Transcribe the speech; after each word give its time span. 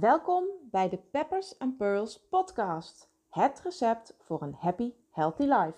Welkom 0.00 0.44
bij 0.70 0.88
de 0.88 0.96
Peppers 0.96 1.58
and 1.58 1.76
Pearls 1.76 2.20
podcast. 2.30 3.08
Het 3.28 3.60
recept 3.64 4.14
voor 4.18 4.42
een 4.42 4.56
happy, 4.58 4.92
healthy 5.10 5.42
life. 5.42 5.74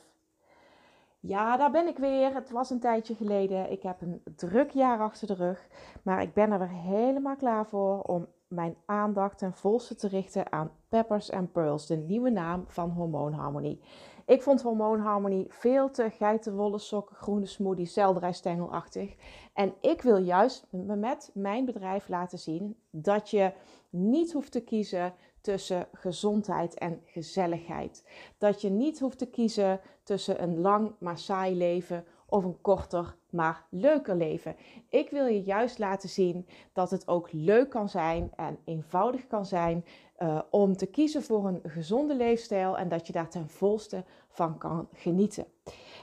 Ja, 1.21 1.57
daar 1.57 1.71
ben 1.71 1.87
ik 1.87 1.99
weer. 1.99 2.35
Het 2.35 2.51
was 2.51 2.71
een 2.71 2.81
tijdje 2.81 3.15
geleden. 3.15 3.71
Ik 3.71 3.83
heb 3.83 4.01
een 4.01 4.23
druk 4.37 4.71
jaar 4.71 5.01
achter 5.01 5.27
de 5.27 5.35
rug. 5.35 5.69
Maar 6.03 6.23
ik 6.23 6.35
ben 6.35 6.53
er 6.53 6.59
weer 6.59 6.69
helemaal 6.69 7.37
klaar 7.37 7.67
voor 7.67 8.03
om 8.03 8.27
mijn 8.49 8.77
aandacht 8.87 9.39
ten 9.39 9.55
volste 9.55 9.95
te 9.95 10.09
richten 10.09 10.53
aan 10.53 10.71
Peppers 10.89 11.31
and 11.31 11.53
Pearls, 11.53 11.87
de 11.87 11.97
nieuwe 11.97 12.31
naam 12.31 12.65
van 12.67 12.91
Hormoonharmonie. 12.91 13.81
Ik 14.27 14.43
vond 14.43 14.63
hormoonharmonie 14.63 15.47
veel 15.49 15.91
te 15.91 16.11
geitenwolle 16.11 16.79
sokken, 16.79 17.17
groene 17.17 17.47
smoothie, 17.47 17.87
selderijstengelachtig. 17.87 19.15
En 19.53 19.75
ik 19.81 20.03
wil 20.03 20.17
juist 20.17 20.67
met 20.71 21.31
mijn 21.35 21.65
bedrijf 21.65 22.09
laten 22.09 22.39
zien 22.39 22.77
dat 22.91 23.31
je 23.31 23.53
niet 23.91 24.33
hoeft 24.33 24.53
te 24.53 24.61
kiezen 24.61 25.15
tussen 25.41 25.89
gezondheid 25.93 26.75
en 26.75 27.01
gezelligheid. 27.05 28.05
Dat 28.39 28.61
je 28.61 28.71
niet 28.71 29.01
hoeft 29.01 29.19
te 29.19 29.31
kiezen 29.31 29.81
tussen 30.03 30.43
een 30.43 30.61
lang 30.61 30.95
maar 30.99 31.19
saai 31.19 31.57
leven 31.57 32.05
of 32.27 32.45
een 32.45 32.61
korter 32.61 33.17
maar 33.35 33.67
leuker 33.71 34.17
leven. 34.17 34.57
Ik 34.89 35.11
wil 35.11 35.27
je 35.27 35.43
juist 35.43 35.79
laten 35.79 36.09
zien 36.09 36.47
dat 36.73 36.91
het 36.91 37.09
ook 37.09 37.29
leuk 37.33 37.71
kan 37.71 37.89
zijn 37.89 38.31
en 38.37 38.59
eenvoudig 38.65 39.27
kan 39.27 39.47
zijn 39.47 39.85
uh, 40.19 40.41
om 40.51 40.77
te 40.77 40.87
kiezen 40.87 41.23
voor 41.23 41.47
een 41.47 41.61
gezonde 41.67 42.15
leefstijl 42.17 42.79
en 42.79 42.89
dat 42.89 43.07
je 43.07 43.13
daar 43.13 43.31
ten 43.31 43.49
volste 43.49 44.05
van 44.29 44.59
kan 44.59 44.89
genieten. 44.93 45.47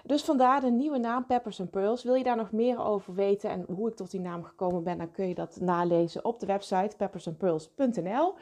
Dus 0.05 0.23
vandaar 0.23 0.61
de 0.61 0.71
nieuwe 0.71 0.97
naam 0.97 1.25
Peppers 1.25 1.61
Pearls. 1.71 2.03
Wil 2.03 2.15
je 2.15 2.23
daar 2.23 2.35
nog 2.35 2.51
meer 2.51 2.83
over 2.83 3.13
weten 3.13 3.49
en 3.49 3.65
hoe 3.75 3.89
ik 3.89 3.95
tot 3.95 4.11
die 4.11 4.19
naam 4.19 4.43
gekomen 4.43 4.83
ben, 4.83 4.97
dan 4.97 5.11
kun 5.11 5.27
je 5.27 5.35
dat 5.35 5.59
nalezen 5.59 6.25
op 6.25 6.39
de 6.39 6.45
website 6.45 6.95
peppersandpearls.nl. 6.97 8.33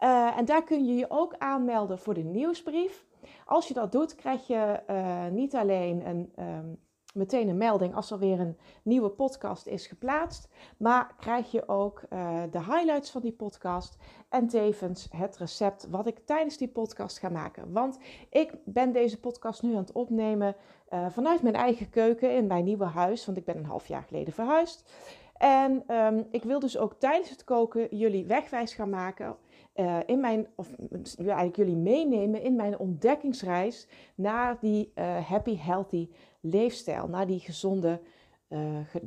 Uh, 0.00 0.38
en 0.38 0.44
daar 0.44 0.64
kun 0.64 0.86
je 0.86 0.94
je 0.94 1.06
ook 1.08 1.34
aanmelden 1.38 1.98
voor 1.98 2.14
de 2.14 2.22
nieuwsbrief. 2.22 3.04
Als 3.44 3.68
je 3.68 3.74
dat 3.74 3.92
doet, 3.92 4.14
krijg 4.14 4.46
je 4.46 4.80
uh, 4.90 5.26
niet 5.26 5.54
alleen 5.54 6.06
een 6.06 6.32
um, 6.38 6.78
meteen 7.14 7.48
een 7.48 7.56
melding 7.56 7.94
als 7.94 8.10
er 8.10 8.18
weer 8.18 8.40
een 8.40 8.56
nieuwe 8.82 9.08
podcast 9.08 9.66
is 9.66 9.86
geplaatst. 9.86 10.48
Maar 10.76 11.14
krijg 11.18 11.50
je 11.50 11.68
ook 11.68 12.02
uh, 12.12 12.42
de 12.50 12.58
highlights 12.58 13.10
van 13.10 13.20
die 13.20 13.32
podcast 13.32 13.96
en 14.28 14.48
tevens 14.48 15.08
het 15.10 15.36
recept 15.36 15.86
wat 15.90 16.06
ik 16.06 16.18
tijdens 16.18 16.56
die 16.56 16.68
podcast 16.68 17.18
ga 17.18 17.28
maken. 17.28 17.72
Want 17.72 17.98
ik 18.30 18.54
ben 18.64 18.92
deze 18.92 19.20
podcast 19.20 19.62
nu 19.62 19.70
aan 19.70 19.76
het 19.76 19.92
opnemen 19.92 20.56
uh, 20.90 21.06
vanuit 21.10 21.42
mijn 21.42 21.54
eigen 21.54 21.90
keuken 21.90 22.36
in 22.36 22.46
mijn 22.46 22.64
nieuwe 22.64 22.84
huis, 22.84 23.26
want 23.26 23.38
ik 23.38 23.44
ben 23.44 23.56
een 23.56 23.64
half 23.64 23.86
jaar 23.88 24.02
geleden 24.02 24.32
verhuisd. 24.32 24.92
En 25.34 25.94
um, 25.96 26.26
ik 26.30 26.42
wil 26.42 26.58
dus 26.58 26.78
ook 26.78 26.94
tijdens 26.98 27.30
het 27.30 27.44
koken 27.44 27.96
jullie 27.96 28.26
wegwijs 28.26 28.74
gaan 28.74 28.90
maken 28.90 29.36
uh, 29.74 29.98
in 30.06 30.20
mijn, 30.20 30.46
of 30.54 30.68
eigenlijk 31.16 31.56
jullie 31.56 31.76
meenemen 31.76 32.42
in 32.42 32.56
mijn 32.56 32.78
ontdekkingsreis 32.78 33.88
naar 34.14 34.56
die 34.60 34.92
happy, 35.26 35.56
healthy 35.56 36.08
leefstijl, 36.44 37.08
naar, 37.08 37.26
die 37.26 37.40
gezonde, 37.40 38.00
uh, 38.48 38.58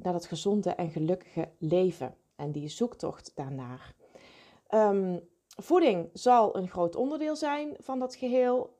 naar 0.02 0.14
dat 0.14 0.26
gezonde 0.26 0.70
en 0.70 0.90
gelukkige 0.90 1.50
leven 1.58 2.16
en 2.36 2.52
die 2.52 2.68
zoektocht 2.68 3.32
daarnaar. 3.36 3.94
Um, 4.70 5.20
voeding 5.58 6.10
zal 6.14 6.56
een 6.56 6.70
groot 6.70 6.96
onderdeel 6.96 7.36
zijn 7.36 7.76
van 7.80 8.00
dat 8.00 8.16
geheel. 8.16 8.76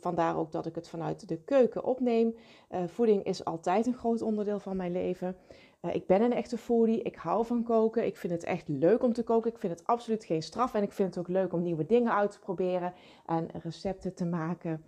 Vandaar 0.00 0.36
ook 0.36 0.52
dat 0.52 0.66
ik 0.66 0.74
het 0.74 0.88
vanuit 0.88 1.28
de 1.28 1.36
keuken 1.36 1.84
opneem. 1.84 2.34
Uh, 2.70 2.84
voeding 2.86 3.24
is 3.24 3.44
altijd 3.44 3.86
een 3.86 3.94
groot 3.94 4.22
onderdeel 4.22 4.58
van 4.58 4.76
mijn 4.76 4.92
leven. 4.92 5.36
Uh, 5.82 5.94
ik 5.94 6.06
ben 6.06 6.22
een 6.22 6.32
echte 6.32 6.58
foodie. 6.58 7.02
Ik 7.02 7.16
hou 7.16 7.46
van 7.46 7.62
koken. 7.62 8.06
Ik 8.06 8.16
vind 8.16 8.32
het 8.32 8.44
echt 8.44 8.68
leuk 8.68 9.02
om 9.02 9.12
te 9.12 9.22
koken. 9.22 9.50
Ik 9.50 9.58
vind 9.58 9.78
het 9.78 9.86
absoluut 9.86 10.24
geen 10.24 10.42
straf. 10.42 10.74
En 10.74 10.82
ik 10.82 10.92
vind 10.92 11.14
het 11.14 11.18
ook 11.18 11.28
leuk 11.28 11.52
om 11.52 11.62
nieuwe 11.62 11.86
dingen 11.86 12.14
uit 12.14 12.30
te 12.30 12.38
proberen 12.38 12.94
en 13.26 13.48
recepten 13.62 14.14
te 14.14 14.24
maken. 14.24 14.84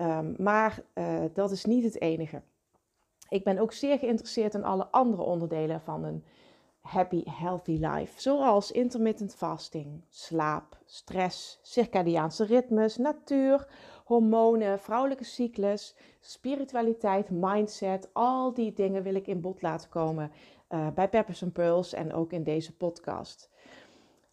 Um, 0.00 0.34
maar 0.38 0.82
uh, 0.94 1.24
dat 1.32 1.50
is 1.50 1.64
niet 1.64 1.84
het 1.84 2.00
enige. 2.00 2.42
Ik 3.28 3.44
ben 3.44 3.58
ook 3.58 3.72
zeer 3.72 3.98
geïnteresseerd 3.98 4.54
in 4.54 4.64
alle 4.64 4.86
andere 4.86 5.22
onderdelen 5.22 5.80
van 5.80 6.04
een 6.04 6.24
happy, 6.80 7.22
healthy 7.24 7.78
life. 7.80 8.20
Zoals 8.20 8.70
intermittent 8.70 9.34
fasting, 9.34 10.04
slaap, 10.08 10.78
stress, 10.84 11.58
circadiaanse 11.62 12.44
ritmes, 12.44 12.96
natuur, 12.96 13.68
hormonen, 14.04 14.78
vrouwelijke 14.78 15.24
cyclus, 15.24 15.96
spiritualiteit, 16.20 17.30
mindset. 17.30 18.08
Al 18.12 18.54
die 18.54 18.72
dingen 18.72 19.02
wil 19.02 19.14
ik 19.14 19.26
in 19.26 19.40
bod 19.40 19.62
laten 19.62 19.88
komen 19.88 20.30
uh, 20.68 20.88
bij 20.90 21.08
Peppers 21.08 21.44
Pearls 21.52 21.92
en 21.92 22.12
ook 22.12 22.32
in 22.32 22.42
deze 22.42 22.76
podcast. 22.76 23.50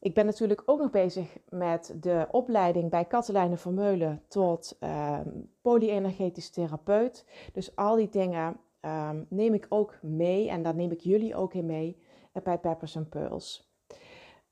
Ik 0.01 0.13
ben 0.13 0.25
natuurlijk 0.25 0.61
ook 0.65 0.79
nog 0.79 0.89
bezig 0.89 1.37
met 1.49 1.95
de 1.99 2.27
opleiding 2.31 2.89
bij 2.89 3.05
Katelijne 3.05 3.57
Vermeulen 3.57 4.23
tot 4.27 4.77
um, 4.79 5.49
polyenergetisch 5.61 6.49
therapeut. 6.49 7.25
Dus 7.53 7.75
al 7.75 7.95
die 7.95 8.09
dingen 8.09 8.57
um, 8.81 9.25
neem 9.29 9.53
ik 9.53 9.65
ook 9.69 9.97
mee 10.01 10.49
en 10.49 10.63
daar 10.63 10.75
neem 10.75 10.91
ik 10.91 10.99
jullie 10.99 11.35
ook 11.35 11.53
in 11.53 11.65
mee 11.65 12.01
bij 12.43 12.57
Peppers 12.57 12.97
and 12.97 13.09
Pearls. 13.09 13.73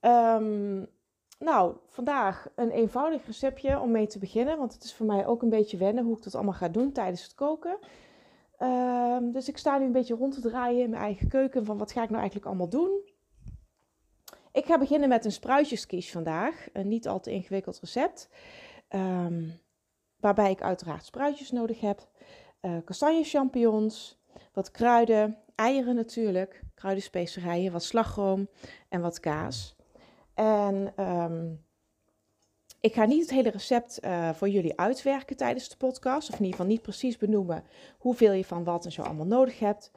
Um, 0.01 0.87
nou, 1.39 1.75
vandaag 1.87 2.49
een 2.55 2.71
eenvoudig 2.71 3.25
receptje 3.25 3.79
om 3.79 3.91
mee 3.91 4.07
te 4.07 4.19
beginnen, 4.19 4.57
want 4.57 4.73
het 4.73 4.83
is 4.83 4.93
voor 4.93 5.05
mij 5.05 5.25
ook 5.25 5.41
een 5.41 5.49
beetje 5.49 5.77
wennen 5.77 6.03
hoe 6.03 6.17
ik 6.17 6.23
dat 6.23 6.35
allemaal 6.35 6.53
ga 6.53 6.69
doen 6.69 6.91
tijdens 6.91 7.23
het 7.23 7.33
koken. 7.33 7.77
dus 9.33 9.49
ik 9.49 9.57
sta 9.57 9.77
nu 9.77 9.85
een 9.85 9.91
beetje 9.91 10.15
rond 10.15 10.33
te 10.33 10.41
draaien 10.49 10.83
in 10.83 10.89
mijn 10.89 11.01
eigen 11.01 11.27
keuken 11.27 11.65
van 11.65 11.77
wat 11.77 11.91
ga 11.91 12.01
ik 12.01 12.09
nou 12.09 12.19
eigenlijk 12.19 12.47
allemaal 12.47 12.69
doen. 12.69 13.08
Ik 14.51 14.65
ga 14.65 14.77
beginnen 14.77 15.09
met 15.09 15.25
een 15.25 15.31
spruitjeskies 15.31 16.11
vandaag. 16.11 16.67
Een 16.73 16.87
niet 16.87 17.07
al 17.07 17.19
te 17.19 17.31
ingewikkeld 17.31 17.79
recept. 17.79 18.29
Um, 18.89 19.59
waarbij 20.19 20.51
ik 20.51 20.61
uiteraard 20.61 21.05
spruitjes 21.05 21.51
nodig 21.51 21.79
heb. 21.79 22.07
Uh, 22.61 22.77
kastanje 22.85 23.23
champignons, 23.23 24.19
wat 24.53 24.71
kruiden, 24.71 25.37
eieren 25.55 25.95
natuurlijk, 25.95 26.63
kruidenspecerijen, 26.75 27.71
wat 27.71 27.83
slagroom 27.83 28.49
en 28.89 29.01
wat 29.01 29.19
kaas. 29.19 29.75
En 30.33 30.93
um, 30.97 31.65
ik 32.81 32.93
ga 32.93 33.05
niet 33.05 33.21
het 33.21 33.29
hele 33.29 33.49
recept 33.49 34.05
uh, 34.05 34.33
voor 34.33 34.49
jullie 34.49 34.79
uitwerken 34.79 35.35
tijdens 35.37 35.69
de 35.69 35.77
podcast. 35.77 36.29
Of 36.29 36.35
in 36.35 36.45
ieder 36.45 36.59
geval 36.59 36.71
niet 36.71 36.81
precies 36.81 37.17
benoemen 37.17 37.63
hoeveel 37.97 38.31
je 38.31 38.45
van 38.45 38.63
wat 38.63 38.85
en 38.85 38.91
zo 38.91 39.01
allemaal 39.01 39.25
nodig 39.25 39.59
hebt. 39.59 39.91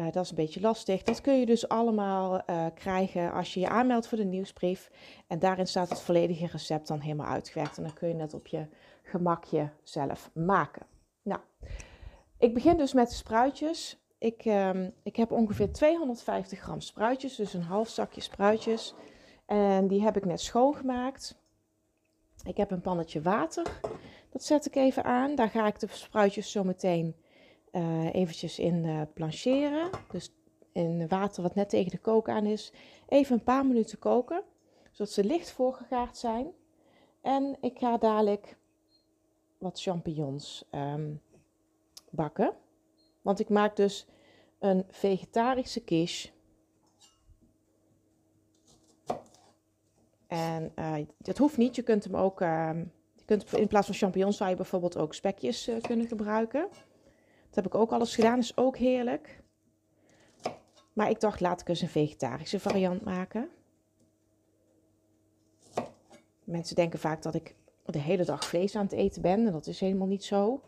Uh, 0.00 0.12
dat 0.12 0.24
is 0.24 0.30
een 0.30 0.36
beetje 0.36 0.60
lastig. 0.60 1.02
Dat 1.02 1.20
kun 1.20 1.38
je 1.38 1.46
dus 1.46 1.68
allemaal 1.68 2.42
uh, 2.50 2.66
krijgen 2.74 3.32
als 3.32 3.54
je 3.54 3.60
je 3.60 3.68
aanmeldt 3.68 4.06
voor 4.08 4.18
de 4.18 4.24
nieuwsbrief. 4.24 4.90
En 5.26 5.38
daarin 5.38 5.66
staat 5.66 5.88
het 5.88 6.00
volledige 6.00 6.46
recept 6.46 6.88
dan 6.88 7.00
helemaal 7.00 7.26
uitgewerkt. 7.26 7.76
En 7.76 7.82
dan 7.82 7.92
kun 7.92 8.08
je 8.08 8.14
het 8.14 8.34
op 8.34 8.46
je 8.46 8.66
gemakje 9.02 9.70
zelf 9.82 10.30
maken. 10.34 10.86
Nou, 11.22 11.40
ik 12.38 12.54
begin 12.54 12.76
dus 12.76 12.92
met 12.92 13.08
de 13.08 13.14
spruitjes. 13.14 13.98
Ik, 14.18 14.44
um, 14.44 14.92
ik 15.02 15.16
heb 15.16 15.32
ongeveer 15.32 15.72
250 15.72 16.58
gram 16.58 16.80
spruitjes, 16.80 17.36
dus 17.36 17.54
een 17.54 17.62
half 17.62 17.88
zakje 17.88 18.20
spruitjes. 18.20 18.94
En 19.46 19.88
die 19.88 20.02
heb 20.02 20.16
ik 20.16 20.24
net 20.24 20.40
schoongemaakt. 20.40 21.38
Ik 22.44 22.56
heb 22.56 22.70
een 22.70 22.80
pannetje 22.80 23.22
water. 23.22 23.80
Dat 24.30 24.44
zet 24.44 24.66
ik 24.66 24.76
even 24.76 25.04
aan. 25.04 25.34
Daar 25.34 25.50
ga 25.50 25.66
ik 25.66 25.80
de 25.80 25.86
spruitjes 25.90 26.50
zo 26.50 26.64
meteen 26.64 27.14
uh, 27.72 28.14
eventjes 28.14 28.58
in 28.58 28.84
uh, 28.84 29.02
blancheren. 29.14 29.90
Dus 30.10 30.32
in 30.72 31.08
water 31.08 31.42
wat 31.42 31.54
net 31.54 31.68
tegen 31.68 31.90
de 31.90 31.98
kook 31.98 32.28
aan 32.28 32.46
is. 32.46 32.72
Even 33.08 33.34
een 33.34 33.42
paar 33.42 33.66
minuten 33.66 33.98
koken. 33.98 34.42
Zodat 34.90 35.12
ze 35.12 35.24
licht 35.24 35.50
voorgegaard 35.50 36.16
zijn. 36.16 36.52
En 37.20 37.56
ik 37.60 37.78
ga 37.78 37.98
dadelijk 37.98 38.56
wat 39.58 39.80
champignons 39.80 40.64
um, 40.70 41.20
bakken. 42.10 42.54
Want 43.22 43.40
ik 43.40 43.48
maak 43.48 43.76
dus 43.76 44.06
een 44.58 44.84
vegetarische 44.88 45.80
quiche. 45.80 46.28
En 50.26 50.72
dat 51.18 51.38
hoeft 51.38 51.56
niet. 51.56 51.76
Je 51.76 51.82
kunt 51.82 52.04
hem 52.04 52.16
ook. 52.16 52.40
Uh, 52.40 52.70
je 53.14 53.24
kunt, 53.24 53.52
in 53.52 53.66
plaats 53.66 53.86
van 53.86 53.94
champignons 53.94 54.36
zou 54.36 54.50
je 54.50 54.56
bijvoorbeeld 54.56 54.96
ook 54.96 55.14
spekjes 55.14 55.70
kunnen 55.80 56.06
gebruiken. 56.06 56.68
Dat 57.50 57.64
heb 57.64 57.66
ik 57.66 57.74
ook 57.74 57.92
alles 57.92 58.14
gedaan. 58.14 58.38
Is 58.38 58.56
ook 58.56 58.76
heerlijk. 58.76 59.42
Maar 60.92 61.10
ik 61.10 61.20
dacht, 61.20 61.40
laat 61.40 61.60
ik 61.60 61.68
eens 61.68 61.80
een 61.80 61.88
vegetarische 61.88 62.60
variant 62.60 63.04
maken. 63.04 63.48
Mensen 66.44 66.76
denken 66.76 66.98
vaak 66.98 67.22
dat 67.22 67.34
ik 67.34 67.54
de 67.84 67.98
hele 67.98 68.24
dag 68.24 68.44
vlees 68.44 68.76
aan 68.76 68.84
het 68.84 68.92
eten 68.92 69.22
ben. 69.22 69.46
En 69.46 69.52
dat 69.52 69.66
is 69.66 69.80
helemaal 69.80 70.06
niet 70.06 70.24
zo. 70.24 70.60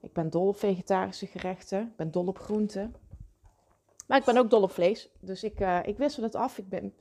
Ik 0.00 0.12
ben 0.12 0.30
dol 0.30 0.48
op 0.48 0.56
vegetarische 0.56 1.26
gerechten. 1.26 1.80
Ik 1.80 1.96
ben 1.96 2.10
dol 2.10 2.26
op 2.26 2.38
groenten. 2.38 2.94
Maar 4.06 4.18
ik 4.18 4.24
ben 4.24 4.36
ook 4.36 4.50
dol 4.50 4.62
op 4.62 4.70
vlees. 4.70 5.10
Dus 5.20 5.44
ik, 5.44 5.60
uh, 5.60 5.78
ik 5.82 5.98
wissel 5.98 6.22
het 6.22 6.34
af. 6.34 6.58
Ik 6.58 6.68
ben 6.68 6.94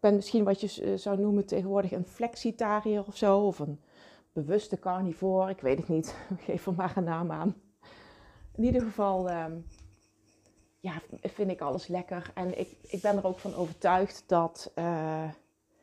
ben 0.00 0.14
misschien 0.14 0.44
wat 0.44 0.60
je 0.60 0.82
eh, 0.82 0.96
zou 0.96 1.20
noemen 1.20 1.46
tegenwoordig 1.46 1.92
een 1.92 2.06
flexitariër 2.06 3.04
of 3.06 3.16
zo. 3.16 3.38
Of 3.38 3.58
een 3.58 3.80
bewuste 4.32 4.78
carnivore. 4.78 5.50
Ik 5.50 5.60
weet 5.60 5.78
het 5.78 5.88
niet. 5.88 6.14
Geef 6.46 6.66
er 6.66 6.74
maar 6.74 6.96
een 6.96 7.04
naam 7.04 7.30
aan. 7.30 7.54
In 8.60 8.66
ieder 8.66 8.82
geval 8.82 9.30
um, 9.30 9.66
ja, 10.80 11.02
vind 11.20 11.50
ik 11.50 11.60
alles 11.60 11.86
lekker. 11.86 12.30
En 12.34 12.58
ik, 12.58 12.76
ik 12.82 13.02
ben 13.02 13.16
er 13.16 13.26
ook 13.26 13.38
van 13.38 13.54
overtuigd 13.54 14.24
dat, 14.26 14.72
uh, 14.74 15.30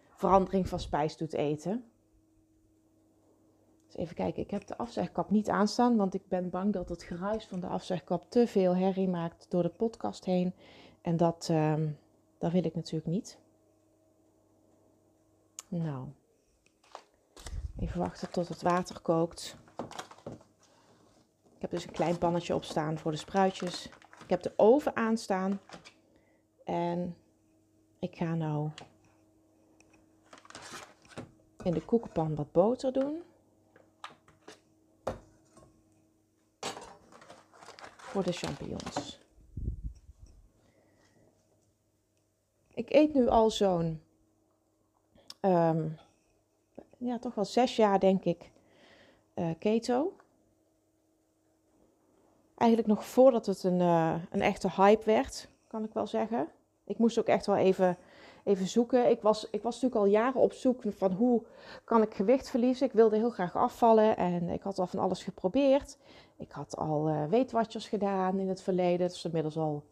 verandering 0.10 0.68
van 0.68 0.80
spijs 0.80 1.18
doet 1.18 1.34
eten. 1.34 1.86
Dus 3.86 3.96
even 3.96 4.16
kijken, 4.16 4.44
ik 4.44 4.52
heb 4.52 4.68
de 4.68 4.78
afzegkap 4.78 5.30
niet 5.30 5.50
aanstaan, 5.50 5.96
want 5.96 6.14
ik 6.14 6.28
ben 6.28 6.50
bang 6.50 6.74
dat 6.74 6.90
het 6.90 7.04
geruis 7.04 7.46
van 7.46 7.60
de 7.60 7.68
afzegkap 7.68 8.30
te 8.30 8.48
veel 8.48 8.76
herrie 8.76 9.10
maakt 9.10 9.46
door 9.50 9.64
de 9.64 9.70
podcast 9.70 10.26
heen. 10.26 10.54
En 11.02 11.18
dat, 11.18 11.48
ehm, 11.50 11.90
dat 12.38 12.52
wil 12.52 12.66
ik 12.66 12.76
natuurlijk 12.76 13.12
niet. 13.12 13.40
Nou, 15.68 16.08
even 17.80 18.00
wachten 18.00 18.32
tot 18.32 18.48
het 18.48 18.62
water 18.62 19.00
kookt. 19.00 19.58
Ik 21.58 21.64
heb 21.64 21.72
dus 21.72 21.86
een 21.86 21.92
klein 21.92 22.18
pannetje 22.18 22.56
op 22.56 22.64
staan 22.64 22.98
voor 22.98 23.12
de 23.12 23.18
spruitjes. 23.18 23.86
Ik 24.24 24.30
heb 24.30 24.42
de 24.42 24.54
oven 24.56 24.96
aanstaan. 24.96 25.60
En 26.64 27.18
ik 28.00 28.16
ga 28.16 28.36
nou 28.36 28.70
in 31.64 31.72
de 31.72 31.82
koekenpan 31.82 32.36
wat 32.36 32.52
boter 32.52 32.94
doen. 32.94 33.24
Voor 37.98 38.24
de 38.24 38.32
champignons. 38.32 39.20
Ik 42.74 42.94
eet 42.94 43.14
nu 43.14 43.28
al 43.28 43.50
zo'n, 43.50 44.02
um, 45.42 45.98
ja, 46.98 47.20
toch 47.20 47.36
wel 47.36 47.46
zes 47.46 47.76
jaar 47.76 48.00
denk 48.00 48.24
ik, 48.24 48.52
uh, 49.36 49.52
keto. 49.60 50.16
Eigenlijk 52.58 52.90
nog 52.90 53.06
voordat 53.06 53.46
het 53.46 53.64
een, 53.64 53.80
uh, 53.80 54.16
een 54.30 54.42
echte 54.42 54.70
hype 54.76 55.06
werd, 55.06 55.48
kan 55.68 55.84
ik 55.84 55.94
wel 55.94 56.08
zeggen. 56.08 56.48
Ik 56.86 56.98
moest 56.98 57.20
ook 57.20 57.28
echt 57.28 57.46
wel 57.46 57.56
even, 57.56 57.98
even 58.44 58.68
zoeken. 58.68 59.10
Ik 59.10 59.22
was, 59.22 59.50
ik 59.50 59.64
was 59.64 59.74
natuurlijk 59.74 60.02
al 60.02 60.12
jaren 60.12 60.42
op 60.42 60.54
zoek 60.54 60.82
van 60.88 61.12
hoe 61.12 61.44
kan 61.84 62.02
ik 62.02 62.14
gewicht 62.14 62.50
verliezen. 62.50 62.88
Ik 62.88 62.94
wilde 62.94 63.16
heel 63.16 63.30
graag 63.30 63.56
afvallen 63.56 64.18
en 64.18 64.50
ik 64.50 64.62
had 64.62 64.80
al 64.80 64.88
van 64.88 65.00
alles 65.00 65.24
geprobeerd. 65.24 65.98
Ik 66.38 66.52
had 66.52 66.78
al 66.78 67.10
uh, 67.10 67.26
weetwatchers 67.26 67.88
gedaan 67.88 68.40
in 68.40 68.50
het 68.50 68.62
verleden. 68.62 69.08
Dat 69.08 69.16
is 69.16 69.26
inmiddels 69.26 69.58
al 69.58 69.84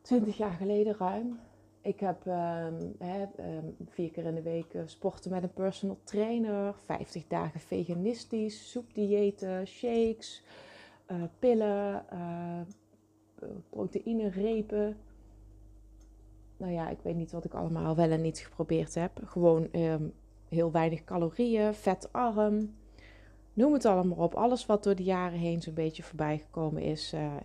20 0.00 0.36
jaar 0.36 0.54
geleden 0.54 0.96
ruim. 0.98 1.40
Ik 1.80 2.00
heb 2.00 2.24
hè, 2.98 3.22
um, 3.22 3.76
vier 3.88 4.10
keer 4.10 4.24
in 4.24 4.34
de 4.34 4.42
week 4.42 4.74
uh, 4.74 4.82
sporten 4.86 5.30
met 5.30 5.42
een 5.42 5.52
personal 5.52 5.98
trainer. 6.04 6.74
50 6.84 7.26
dagen 7.26 7.60
veganistisch, 7.60 8.70
soepdiëten, 8.70 9.66
shakes, 9.66 10.42
uh, 11.10 11.22
pillen, 11.38 12.04
proteïne, 13.70 14.28
repen 14.28 14.96
nou 16.58 16.72
ja, 16.72 16.88
ik 16.88 16.98
weet 17.02 17.16
niet 17.16 17.32
wat 17.32 17.44
ik 17.44 17.54
allemaal 17.54 17.96
wel 17.96 18.10
en 18.10 18.20
niet 18.20 18.38
geprobeerd 18.38 18.94
heb. 18.94 19.20
Gewoon 19.24 19.68
um, 19.72 20.14
heel 20.48 20.70
weinig 20.70 21.04
calorieën, 21.04 21.74
vetarm. 21.74 22.74
Noem 23.52 23.72
het 23.72 23.84
allemaal 23.84 24.18
op. 24.18 24.34
Alles 24.34 24.66
wat 24.66 24.82
door 24.84 24.94
de 24.94 25.02
jaren 25.02 25.38
heen 25.38 25.62
zo'n 25.62 25.74
beetje 25.74 26.02
voorbij 26.02 26.38
gekomen 26.38 26.82
is, 26.82 27.14
uh, 27.14 27.36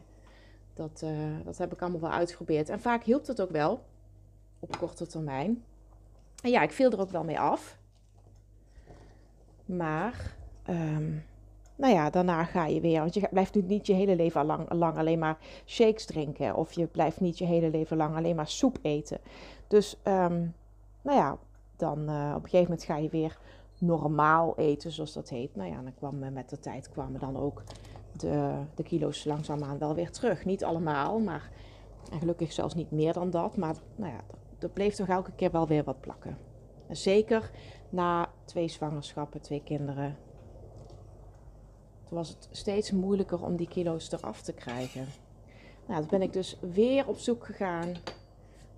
dat, 0.73 1.01
uh, 1.03 1.45
dat 1.45 1.57
heb 1.57 1.73
ik 1.73 1.81
allemaal 1.81 1.99
wel 1.99 2.11
uitgeprobeerd. 2.11 2.69
En 2.69 2.79
vaak 2.79 3.03
hielp 3.03 3.27
het 3.27 3.41
ook 3.41 3.51
wel 3.51 3.83
op 4.59 4.77
korte 4.77 5.07
termijn. 5.07 5.63
En 6.43 6.49
ja, 6.49 6.61
ik 6.61 6.71
viel 6.71 6.91
er 6.91 6.99
ook 6.99 7.11
wel 7.11 7.23
mee 7.23 7.39
af. 7.39 7.77
Maar 9.65 10.35
um, 10.69 11.23
nou 11.75 11.93
ja, 11.93 12.09
daarna 12.09 12.43
ga 12.43 12.65
je 12.65 12.81
weer. 12.81 12.99
Want 12.99 13.13
je 13.13 13.27
blijft 13.31 13.55
nu 13.55 13.61
niet 13.61 13.87
je 13.87 13.93
hele 13.93 14.15
leven 14.15 14.45
lang, 14.45 14.97
alleen 14.97 15.19
maar 15.19 15.37
shakes 15.65 16.05
drinken. 16.05 16.55
Of 16.55 16.71
je 16.71 16.87
blijft 16.87 17.19
niet 17.19 17.37
je 17.37 17.45
hele 17.45 17.69
leven 17.69 17.97
lang 17.97 18.15
alleen 18.15 18.35
maar 18.35 18.47
soep 18.47 18.77
eten. 18.81 19.17
Dus, 19.67 19.97
um, 20.03 20.53
nou 21.01 21.17
ja, 21.17 21.37
dan 21.75 21.99
uh, 21.99 22.33
op 22.35 22.43
een 22.43 22.49
gegeven 22.49 22.69
moment 22.69 22.83
ga 22.83 22.97
je 22.97 23.09
weer 23.09 23.37
normaal 23.77 24.57
eten, 24.57 24.91
zoals 24.91 25.13
dat 25.13 25.29
heet. 25.29 25.55
Nou 25.55 25.69
ja, 25.69 25.81
dan 25.81 25.93
kwam 25.95 26.33
met 26.33 26.49
de 26.49 26.59
tijd 26.59 26.89
kwamen 26.89 27.19
dan 27.19 27.37
ook 27.37 27.63
de, 28.17 28.53
de 28.75 28.83
kilo's 28.83 29.25
langzaamaan 29.25 29.77
wel 29.77 29.95
weer 29.95 30.11
terug. 30.11 30.45
Niet 30.45 30.63
allemaal, 30.63 31.19
maar 31.19 31.51
en 32.11 32.19
gelukkig 32.19 32.51
zelfs 32.51 32.75
niet 32.75 32.91
meer 32.91 33.13
dan 33.13 33.29
dat. 33.29 33.57
Maar 33.57 33.75
nou 33.95 34.11
ja, 34.11 34.19
er 34.59 34.69
bleef 34.69 34.95
toch 34.95 35.07
elke 35.07 35.31
keer 35.31 35.51
wel 35.51 35.67
weer 35.67 35.83
wat 35.83 36.01
plakken. 36.01 36.37
En 36.87 36.97
zeker 36.97 37.51
na 37.89 38.29
twee 38.45 38.67
zwangerschappen, 38.67 39.41
twee 39.41 39.63
kinderen, 39.63 40.17
was 42.13 42.29
het 42.29 42.47
steeds 42.51 42.91
moeilijker 42.91 43.43
om 43.43 43.55
die 43.55 43.67
kilo's 43.67 44.11
eraf 44.11 44.41
te 44.41 44.53
krijgen. 44.53 45.07
Nou, 45.85 45.99
toen 45.99 46.09
ben 46.09 46.21
ik 46.21 46.33
dus 46.33 46.57
weer 46.59 47.07
op 47.07 47.17
zoek 47.17 47.45
gegaan 47.45 47.95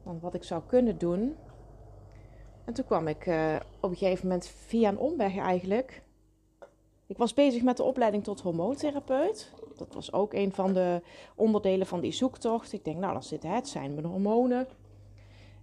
van 0.04 0.20
wat 0.20 0.34
ik 0.34 0.44
zou 0.44 0.62
kunnen 0.68 0.98
doen. 0.98 1.36
En 2.66 2.74
toen 2.74 2.86
kwam 2.86 3.08
ik 3.08 3.26
uh, 3.26 3.56
op 3.80 3.90
een 3.90 3.96
gegeven 3.96 4.28
moment 4.28 4.48
via 4.48 4.90
een 4.90 4.98
omweg 4.98 5.38
eigenlijk. 5.38 6.04
Ik 7.08 7.18
was 7.18 7.34
bezig 7.34 7.64
met 7.64 7.78
de 7.78 7.84
opleiding 7.84 8.24
tot 8.24 8.42
hormoontherapeut. 8.42 9.52
Dat 9.76 9.94
was 9.94 10.14
ook 10.14 10.34
een 10.34 10.52
van 10.52 10.74
de 10.74 11.02
onderdelen 11.36 11.88
van 11.88 12.00
die 12.00 12.12
zoektocht. 12.12 12.74
Ik 12.74 12.84
denk, 12.86 12.98
nou, 12.98 13.14
dan 13.14 13.24
zit 13.24 13.44
het 13.44 13.68
zijn 13.68 13.94
mijn 13.94 14.06
hormonen. 14.06 14.68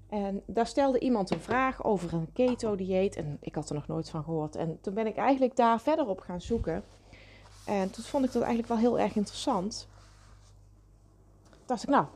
En 0.08 0.42
daar 0.46 0.66
stelde 0.66 0.98
iemand 0.98 1.30
een 1.30 1.40
vraag 1.40 1.84
over 1.84 2.12
een 2.12 2.32
keto-dieet. 2.32 3.16
En 3.16 3.36
ik 3.40 3.54
had 3.54 3.68
er 3.68 3.74
nog 3.74 3.86
nooit 3.86 4.10
van 4.10 4.24
gehoord. 4.24 4.56
En 4.56 4.78
toen 4.80 4.94
ben 4.94 5.06
ik 5.06 5.16
eigenlijk 5.16 5.56
daar 5.56 5.80
verder 5.80 6.08
op 6.08 6.20
gaan 6.20 6.40
zoeken. 6.40 6.84
En 7.66 7.90
toen 7.90 8.04
vond 8.04 8.24
ik 8.24 8.32
dat 8.32 8.42
eigenlijk 8.42 8.72
wel 8.72 8.78
heel 8.78 8.98
erg 8.98 9.16
interessant. 9.16 9.88
Toen 11.50 11.60
dacht 11.66 11.82
ik, 11.82 11.88
nou, 11.88 12.06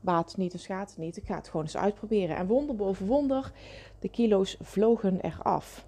baat 0.00 0.36
niet, 0.36 0.52
dus 0.52 0.66
gaat 0.66 0.88
het 0.88 0.98
niet. 0.98 1.16
Ik 1.16 1.26
ga 1.26 1.34
het 1.34 1.48
gewoon 1.48 1.62
eens 1.62 1.76
uitproberen. 1.76 2.36
En 2.36 2.46
wonder 2.46 2.76
boven 2.76 3.06
wonder, 3.06 3.52
de 3.98 4.08
kilo's 4.08 4.56
vlogen 4.60 5.20
eraf. 5.20 5.86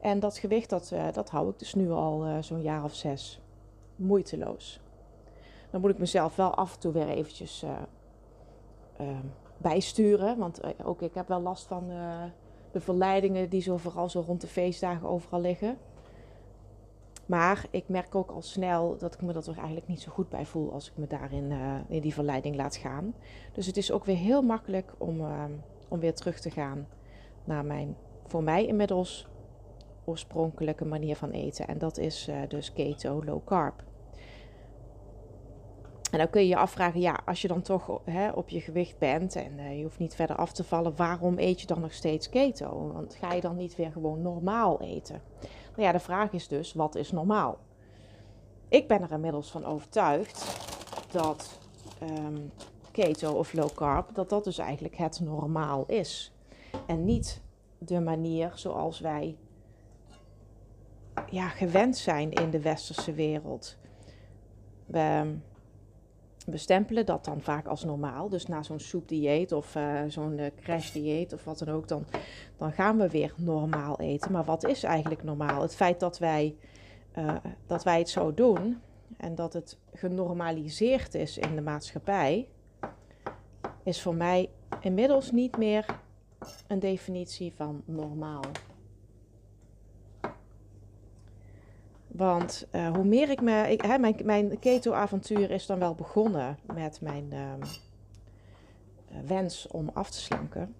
En 0.00 0.20
dat 0.20 0.38
gewicht, 0.38 0.70
dat, 0.70 0.90
uh, 0.92 1.12
dat 1.12 1.30
hou 1.30 1.50
ik 1.50 1.58
dus 1.58 1.74
nu 1.74 1.90
al 1.90 2.26
uh, 2.26 2.36
zo'n 2.40 2.62
jaar 2.62 2.84
of 2.84 2.94
zes. 2.94 3.40
Moeiteloos. 3.96 4.80
Dan 5.70 5.80
moet 5.80 5.90
ik 5.90 5.98
mezelf 5.98 6.36
wel 6.36 6.54
af 6.54 6.74
en 6.74 6.80
toe 6.80 6.92
weer 6.92 7.08
eventjes 7.08 7.64
uh, 9.00 9.08
bijsturen. 9.56 10.38
Want 10.38 10.60
ook 10.84 11.02
ik 11.02 11.14
heb 11.14 11.28
wel 11.28 11.40
last 11.40 11.66
van 11.66 11.88
de 12.72 12.80
verleidingen 12.80 13.48
die 13.48 13.60
zo 13.60 13.76
vooral 13.76 14.08
zo 14.08 14.20
rond 14.26 14.40
de 14.40 14.46
feestdagen 14.46 15.08
overal 15.08 15.40
liggen. 15.40 15.78
Maar 17.26 17.64
ik 17.70 17.88
merk 17.88 18.14
ook 18.14 18.30
al 18.30 18.42
snel 18.42 18.96
dat 18.98 19.14
ik 19.14 19.22
me 19.22 19.32
dat 19.32 19.46
er 19.46 19.56
eigenlijk 19.56 19.88
niet 19.88 20.00
zo 20.00 20.12
goed 20.12 20.28
bij 20.28 20.46
voel 20.46 20.72
als 20.72 20.88
ik 20.88 20.96
me 20.96 21.06
daarin 21.06 21.50
uh, 21.50 21.74
in 21.88 22.00
die 22.00 22.14
verleiding 22.14 22.56
laat 22.56 22.76
gaan. 22.76 23.14
Dus 23.52 23.66
het 23.66 23.76
is 23.76 23.92
ook 23.92 24.04
weer 24.04 24.16
heel 24.16 24.42
makkelijk 24.42 24.92
om, 24.98 25.20
uh, 25.20 25.44
om 25.88 26.00
weer 26.00 26.14
terug 26.14 26.40
te 26.40 26.50
gaan 26.50 26.86
naar 27.44 27.64
mijn, 27.64 27.96
voor 28.26 28.42
mij 28.42 28.66
inmiddels, 28.66 29.28
oorspronkelijke 30.04 30.84
manier 30.84 31.16
van 31.16 31.30
eten. 31.30 31.68
En 31.68 31.78
dat 31.78 31.98
is 31.98 32.28
uh, 32.28 32.36
dus 32.48 32.72
keto, 32.72 33.24
low 33.24 33.44
carb. 33.44 33.82
En 36.10 36.18
dan 36.18 36.30
kun 36.30 36.40
je 36.40 36.48
je 36.48 36.56
afvragen, 36.56 37.00
ja, 37.00 37.20
als 37.24 37.42
je 37.42 37.48
dan 37.48 37.62
toch 37.62 38.00
hè, 38.04 38.30
op 38.30 38.48
je 38.48 38.60
gewicht 38.60 38.98
bent 38.98 39.36
en 39.36 39.76
je 39.76 39.82
hoeft 39.82 39.98
niet 39.98 40.14
verder 40.14 40.36
af 40.36 40.52
te 40.52 40.64
vallen, 40.64 40.96
waarom 40.96 41.38
eet 41.38 41.60
je 41.60 41.66
dan 41.66 41.80
nog 41.80 41.92
steeds 41.92 42.28
keto? 42.28 42.92
Want 42.92 43.14
ga 43.14 43.32
je 43.32 43.40
dan 43.40 43.56
niet 43.56 43.76
weer 43.76 43.92
gewoon 43.92 44.22
normaal 44.22 44.80
eten? 44.80 45.22
Nou 45.74 45.82
ja, 45.82 45.92
de 45.92 45.98
vraag 45.98 46.32
is 46.32 46.48
dus, 46.48 46.72
wat 46.72 46.94
is 46.94 47.12
normaal? 47.12 47.58
Ik 48.68 48.88
ben 48.88 49.02
er 49.02 49.12
inmiddels 49.12 49.50
van 49.50 49.64
overtuigd 49.64 50.56
dat 51.10 51.58
um, 52.02 52.52
keto 52.90 53.32
of 53.32 53.52
low 53.52 53.74
carb, 53.74 54.14
dat 54.14 54.28
dat 54.28 54.44
dus 54.44 54.58
eigenlijk 54.58 54.96
het 54.96 55.20
normaal 55.20 55.84
is. 55.86 56.32
En 56.86 57.04
niet 57.04 57.42
de 57.78 58.00
manier 58.00 58.52
zoals 58.54 59.00
wij 59.00 59.36
ja, 61.30 61.48
gewend 61.48 61.96
zijn 61.96 62.32
in 62.32 62.50
de 62.50 62.60
westerse 62.60 63.12
wereld. 63.12 63.76
We 64.86 65.34
bestempelen 66.44 67.06
dat 67.06 67.24
dan 67.24 67.40
vaak 67.40 67.66
als 67.66 67.84
normaal. 67.84 68.28
Dus 68.28 68.46
na 68.46 68.62
zo'n 68.62 68.80
soepdieet 68.80 69.52
of 69.52 69.74
uh, 69.74 70.00
zo'n 70.08 70.38
uh, 70.38 70.46
crashdieet 70.62 71.32
of 71.32 71.44
wat 71.44 71.58
dan 71.58 71.68
ook, 71.68 71.88
dan, 71.88 72.04
dan 72.56 72.72
gaan 72.72 72.98
we 72.98 73.08
weer 73.08 73.34
normaal 73.36 74.00
eten. 74.00 74.32
Maar 74.32 74.44
wat 74.44 74.64
is 74.64 74.82
eigenlijk 74.82 75.22
normaal? 75.22 75.62
Het 75.62 75.74
feit 75.74 76.00
dat 76.00 76.18
wij, 76.18 76.56
uh, 77.18 77.34
dat 77.66 77.82
wij 77.82 77.98
het 77.98 78.08
zo 78.08 78.34
doen 78.34 78.80
en 79.16 79.34
dat 79.34 79.52
het 79.52 79.78
genormaliseerd 79.94 81.14
is 81.14 81.38
in 81.38 81.54
de 81.54 81.62
maatschappij, 81.62 82.48
is 83.82 84.02
voor 84.02 84.14
mij 84.14 84.50
inmiddels 84.80 85.30
niet 85.30 85.56
meer 85.56 85.86
een 86.66 86.78
definitie 86.78 87.52
van 87.54 87.82
normaal. 87.84 88.42
Want 92.22 92.66
uh, 92.72 92.90
hoe 92.94 93.04
meer 93.04 93.30
ik 93.30 93.40
me. 93.40 93.76
Hè, 93.76 93.98
mijn, 93.98 94.16
mijn 94.24 94.58
keto-avontuur 94.58 95.50
is 95.50 95.66
dan 95.66 95.78
wel 95.78 95.94
begonnen 95.94 96.58
met 96.74 97.00
mijn 97.00 97.28
uh, 97.32 97.52
wens 99.26 99.66
om 99.66 99.90
af 99.92 100.10
te 100.10 100.20
slanken. 100.20 100.74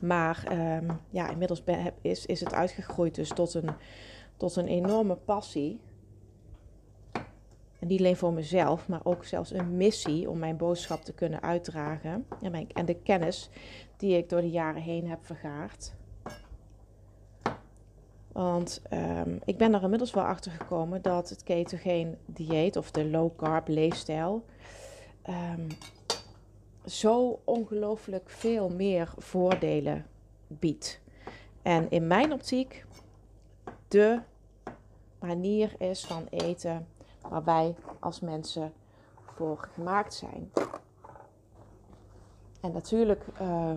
Maar 0.00 0.44
uh, 0.52 0.90
ja, 1.10 1.30
inmiddels 1.30 1.62
is, 2.00 2.26
is 2.26 2.40
het 2.40 2.54
uitgegroeid 2.54 3.14
dus 3.14 3.28
tot 3.28 3.54
een, 3.54 3.70
tot 4.36 4.56
een 4.56 4.66
enorme 4.66 5.16
passie. 5.16 5.80
En 7.78 7.86
niet 7.86 7.98
alleen 7.98 8.16
voor 8.16 8.32
mezelf, 8.32 8.88
maar 8.88 9.00
ook 9.04 9.24
zelfs 9.24 9.52
een 9.52 9.76
missie 9.76 10.30
om 10.30 10.38
mijn 10.38 10.56
boodschap 10.56 11.02
te 11.02 11.12
kunnen 11.12 11.42
uitdragen. 11.42 12.26
En, 12.42 12.50
mijn, 12.50 12.72
en 12.72 12.86
de 12.86 12.96
kennis 13.02 13.50
die 13.96 14.16
ik 14.16 14.28
door 14.28 14.40
de 14.40 14.50
jaren 14.50 14.82
heen 14.82 15.08
heb 15.08 15.26
vergaard 15.26 15.94
Want 18.32 18.82
ehm, 18.88 19.36
ik 19.44 19.56
ben 19.56 19.74
er 19.74 19.82
inmiddels 19.82 20.12
wel 20.12 20.24
achter 20.24 20.52
gekomen 20.52 21.02
dat 21.02 21.28
het 21.28 21.42
ketogeen 21.42 22.18
dieet 22.26 22.76
of 22.76 22.90
de 22.90 23.04
low 23.10 23.36
carb 23.36 23.68
leefstijl 23.68 24.44
ehm, 25.22 25.70
zo 26.84 27.40
ongelooflijk 27.44 28.30
veel 28.30 28.68
meer 28.68 29.12
voordelen 29.16 30.06
biedt. 30.46 31.00
En 31.62 31.90
in 31.90 32.06
mijn 32.06 32.32
optiek 32.32 32.84
de 33.88 34.20
manier 35.18 35.74
is 35.78 36.04
van 36.04 36.26
eten 36.30 36.86
waar 37.28 37.44
wij 37.44 37.74
als 38.00 38.20
mensen 38.20 38.72
voor 39.34 39.68
gemaakt 39.72 40.14
zijn. 40.14 40.52
En 42.60 42.72
natuurlijk 42.72 43.24
uh, 43.40 43.72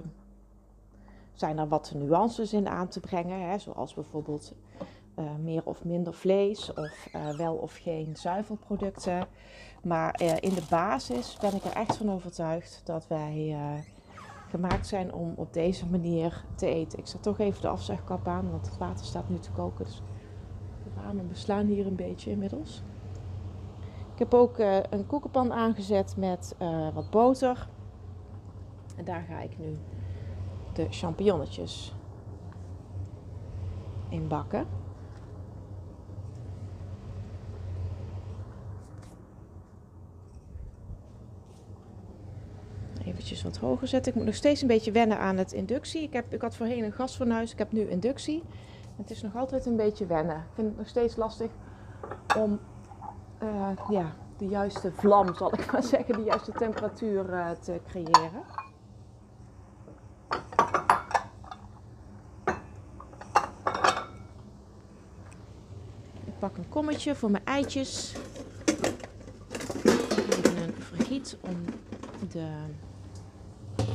zijn 1.36 1.58
er 1.58 1.68
wat 1.68 1.94
nuances 1.96 2.54
in 2.54 2.68
aan 2.68 2.88
te 2.88 3.00
brengen, 3.00 3.50
hè, 3.50 3.58
zoals 3.58 3.94
bijvoorbeeld 3.94 4.54
uh, 5.20 5.26
meer 5.44 5.62
of 5.66 5.84
minder 5.84 6.14
vlees 6.14 6.74
of 6.74 7.08
uh, 7.16 7.30
wel 7.30 7.56
of 7.56 7.76
geen 7.76 8.16
zuivelproducten. 8.16 9.28
Maar 9.84 10.22
in 10.22 10.54
de 10.54 10.66
basis 10.70 11.38
ben 11.42 11.56
ik 11.56 11.64
er 11.64 11.74
echt 11.74 11.98
van 11.98 12.12
overtuigd 12.12 12.82
dat 12.84 13.08
wij 13.08 13.58
gemaakt 14.50 14.88
zijn 14.88 15.14
om 15.14 15.34
op 15.36 15.54
deze 15.54 15.86
manier 15.86 16.44
te 16.56 16.68
eten. 16.68 17.00
Ik 17.00 17.08
zet 17.08 17.24
toch 17.24 17.40
even 17.40 17.62
de 17.62 17.68
afzegkap 17.68 18.28
aan, 18.28 18.52
want 18.52 18.66
het 18.66 18.78
water 18.78 19.06
staat 19.06 19.30
nu 19.30 19.40
te 19.40 19.52
koken. 19.52 19.86
Dus 19.86 20.02
de 20.84 21.02
ramen 21.02 21.28
beslaan 21.28 21.66
hier 21.66 21.88
een 21.88 21.96
beetje 21.96 22.32
inmiddels. 22.32 22.84
Ik 24.14 24.20
heb 24.20 24.34
ook 24.34 24.58
een 24.90 25.06
koekenpan 25.08 25.54
aangezet 25.54 26.18
met 26.18 26.56
wat 26.94 27.10
boter. 27.10 27.68
En 28.96 29.06
daar 29.06 29.26
ga 29.30 29.40
ik 29.40 29.58
nu 29.58 29.78
de 30.76 30.88
champignonnetjes 30.90 31.94
in 34.10 34.28
bakken. 34.28 34.68
Eventjes 43.06 43.44
wat 43.44 43.58
hoger 43.58 43.88
zetten. 43.88 44.12
Ik 44.12 44.18
moet 44.18 44.28
nog 44.28 44.36
steeds 44.36 44.62
een 44.62 44.68
beetje 44.68 44.92
wennen 44.92 45.20
aan 45.20 45.38
het 45.38 45.52
inductie. 45.52 46.02
Ik, 46.02 46.14
heb, 46.14 46.34
ik 46.34 46.42
had 46.42 46.56
voorheen 46.56 46.84
een 46.84 46.92
gasfornuis, 46.92 47.52
ik 47.52 47.58
heb 47.58 47.72
nu 47.72 47.90
inductie. 47.90 48.44
Het 48.96 49.10
is 49.10 49.22
nog 49.22 49.36
altijd 49.36 49.66
een 49.66 49.76
beetje 49.76 50.06
wennen. 50.06 50.36
Ik 50.36 50.54
vind 50.54 50.68
het 50.68 50.78
nog 50.78 50.88
steeds 50.88 51.16
lastig 51.16 51.50
om 52.38 52.60
uh, 53.44 53.70
ja, 53.90 54.16
de 54.38 54.48
juiste 54.48 54.92
vlam, 54.92 55.36
zal 55.36 55.54
ik 55.54 55.72
maar 55.72 55.84
zeggen, 55.84 56.16
de 56.16 56.24
juiste 56.24 56.52
temperatuur 56.52 57.30
uh, 57.30 57.50
te 57.50 57.80
creëren. 57.88 58.44
Ik 66.26 66.40
pak 66.40 66.58
een 66.58 66.65
kommetje 66.76 67.16
voor 67.16 67.32
mijn 67.32 67.46
eitjes. 67.46 68.14
Even 69.84 70.64
een 70.64 70.74
vergiet 70.80 71.38
om 71.42 71.64
de 72.32 72.48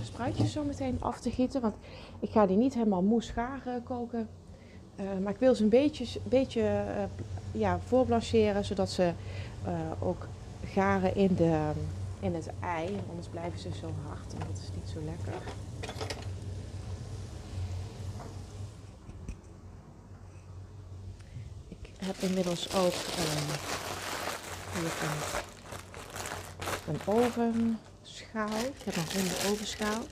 spruitjes 0.02 0.52
zo 0.52 0.64
meteen 0.64 0.96
af 1.00 1.20
te 1.20 1.30
gieten. 1.30 1.60
Want 1.60 1.74
ik 2.20 2.30
ga 2.30 2.46
die 2.46 2.56
niet 2.56 2.74
helemaal 2.74 3.02
moes 3.02 3.30
gaar 3.30 3.62
uh, 3.66 3.72
koken. 3.84 4.28
Uh, 5.00 5.06
maar 5.22 5.32
ik 5.32 5.38
wil 5.38 5.54
ze 5.54 5.62
een 5.62 5.68
beetje, 5.68 6.20
beetje 6.24 6.60
uh, 6.62 7.60
ja, 7.60 7.80
voorblancheren, 7.80 8.64
zodat 8.64 8.90
ze 8.90 9.12
ook 9.98 10.26
garen 10.64 11.14
in, 11.14 11.34
de, 11.34 11.70
in 12.20 12.34
het 12.34 12.50
ei. 12.60 13.00
Anders 13.08 13.28
blijven 13.28 13.58
ze 13.58 13.68
zo 13.80 13.90
hard 14.06 14.32
en 14.32 14.38
dat 14.38 14.58
is 14.62 14.70
niet 14.74 14.88
zo 14.88 14.98
lekker. 15.04 15.42
Ik 21.68 21.99
heb 22.10 22.28
inmiddels 22.28 22.74
ook 22.74 22.92
hier 22.92 23.24
een, 24.76 24.90
een 26.88 27.00
ovenschaal. 27.06 28.58
Ik 28.58 28.84
heb 28.84 28.96
een 28.96 29.12
ronde 29.12 29.34
ovenschaal. 29.50 30.02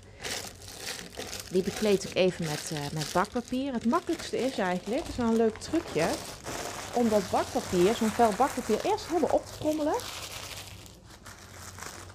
Die 1.50 1.62
bekleed 1.62 2.04
ik 2.04 2.14
even 2.14 2.44
met, 2.44 2.70
uh, 2.72 2.78
met 2.92 3.12
bakpapier. 3.12 3.72
Het 3.72 3.86
makkelijkste 3.86 4.38
is 4.38 4.58
eigenlijk, 4.58 5.00
dat 5.00 5.08
is 5.08 5.16
wel 5.16 5.28
een 5.28 5.36
leuk 5.36 5.56
trucje, 5.56 6.08
om 6.92 7.08
dat 7.08 7.30
bakpapier, 7.30 7.94
zo'n 7.94 8.10
vel 8.10 8.32
bakpapier, 8.36 8.84
eerst 8.84 9.06
helemaal 9.06 9.30
op 9.30 9.46
te 9.46 9.58
trommelen. 9.58 9.96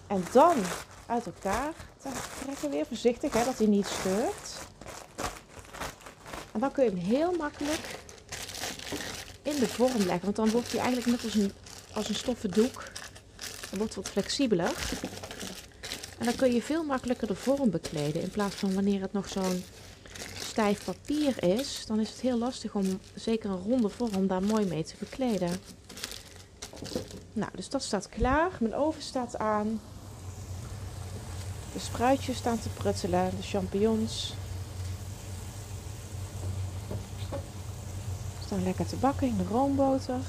En 0.08 0.26
dan 0.32 0.56
uit 1.06 1.26
elkaar 1.26 1.74
te 2.02 2.10
trekken 2.44 2.70
weer 2.70 2.86
voorzichtig, 2.86 3.34
hè, 3.34 3.46
dat 3.46 3.58
hij 3.58 3.68
niet 3.68 3.88
scheurt. 3.88 4.62
En 6.52 6.60
dan 6.60 6.72
kun 6.72 6.84
je 6.84 6.90
hem 6.90 7.00
heel 7.00 7.32
makkelijk 7.32 8.02
de 9.60 9.68
vorm 9.68 9.98
leggen. 9.98 10.24
Want 10.24 10.36
dan 10.36 10.50
wordt 10.50 10.72
hij 10.72 10.80
eigenlijk 10.80 11.12
net 11.12 11.24
als 11.24 11.36
een, 11.36 11.52
als 11.94 12.10
een 12.10 12.16
stoffen 12.16 12.52
doek. 12.52 12.84
Dan 13.70 13.80
wordt 13.80 13.96
wat 13.96 14.10
flexibeler. 14.10 14.74
En 16.18 16.26
dan 16.26 16.36
kun 16.36 16.54
je 16.54 16.62
veel 16.62 16.84
makkelijker 16.84 17.28
de 17.28 17.36
vorm 17.36 17.70
bekleden. 17.70 18.22
In 18.22 18.30
plaats 18.30 18.56
van 18.56 18.74
wanneer 18.74 19.02
het 19.02 19.14
nog 19.14 19.30
zo'n 19.30 19.64
stijf 20.40 20.84
papier 20.84 21.44
is, 21.44 21.84
dan 21.88 22.00
is 22.00 22.10
het 22.10 22.20
heel 22.20 22.38
lastig 22.38 22.76
om 22.76 23.00
zeker 23.16 23.50
een 23.50 23.64
ronde 23.64 23.90
vorm 23.90 24.28
daar 24.28 24.44
mooi 24.44 24.66
mee 24.66 24.84
te 24.84 24.96
bekleden. 25.00 25.52
Nou, 27.34 27.52
dus 27.56 27.70
dat 27.70 27.84
staat 27.84 28.10
klaar. 28.10 28.52
Mijn 28.60 28.76
oven 28.76 29.02
staat 29.02 29.38
aan. 29.38 29.82
De 31.74 31.80
spruitjes 31.80 32.38
staan 32.38 32.60
te 32.60 32.70
pruttelen, 32.70 33.30
de 33.38 33.44
champignons. 33.44 34.34
Lekker 38.62 38.86
te 38.86 38.96
bakken 38.96 39.28
in 39.28 39.38
de 39.38 39.44
roomboter. 39.44 40.20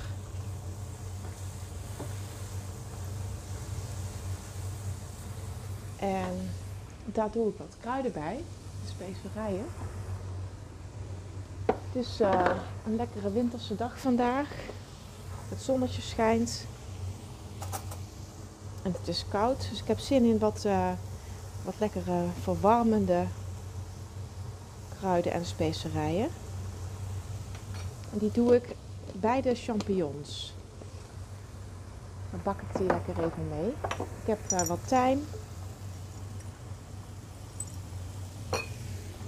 En 5.96 6.50
daar 7.04 7.30
doe 7.30 7.48
ik 7.48 7.58
wat 7.58 7.76
kruiden 7.80 8.12
bij, 8.12 8.44
de 8.84 8.88
specerijen. 8.88 9.64
Het 11.66 12.04
is 12.04 12.20
uh, 12.20 12.50
een 12.86 12.96
lekkere 12.96 13.32
winterse 13.32 13.74
dag 13.74 13.98
vandaag. 13.98 14.48
Het 15.48 15.62
zonnetje 15.62 16.02
schijnt. 16.02 16.66
En 18.82 18.92
het 18.92 19.08
is 19.08 19.24
koud, 19.28 19.68
dus 19.70 19.80
ik 19.80 19.86
heb 19.86 19.98
zin 19.98 20.24
in 20.24 20.38
wat, 20.38 20.64
uh, 20.66 20.90
wat 21.64 21.74
lekkere 21.78 22.24
verwarmende 22.42 23.24
kruiden 24.98 25.32
en 25.32 25.44
specerijen. 25.44 26.28
En 28.14 28.20
die 28.20 28.30
doe 28.30 28.54
ik 28.54 28.76
bij 29.12 29.42
de 29.42 29.54
champignons. 29.54 30.54
Dan 32.30 32.40
bak 32.42 32.60
ik 32.60 32.78
die 32.78 32.86
lekker 32.86 33.24
even 33.24 33.48
mee. 33.48 33.68
Ik 33.98 34.26
heb 34.26 34.38
uh, 34.52 34.66
wat 34.66 34.88
tijm, 34.88 35.20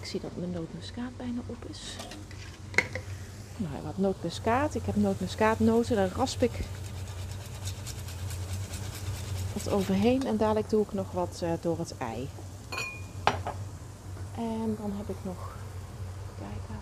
Ik 0.06 0.12
zie 0.12 0.20
dat 0.20 0.36
mijn 0.36 0.50
nootmuskaat 0.50 1.16
bijna 1.16 1.40
op 1.46 1.64
is. 1.68 1.96
Nou, 3.56 3.84
wat 3.84 3.98
nootmuskaat. 3.98 4.74
Ik 4.74 4.86
heb 4.86 4.96
nootmuskaatnoten. 4.96 5.96
Daar 5.96 6.12
rasp 6.16 6.42
ik 6.42 6.64
wat 9.52 9.68
overheen. 9.72 10.26
En 10.26 10.36
dadelijk 10.36 10.70
doe 10.70 10.82
ik 10.82 10.92
nog 10.92 11.12
wat 11.12 11.40
uh, 11.42 11.52
door 11.60 11.78
het 11.78 11.96
ei. 11.98 12.28
En 14.34 14.76
dan 14.80 14.92
heb 14.96 15.08
ik 15.08 15.16
nog... 15.22 15.54
Kijken. 16.38 16.80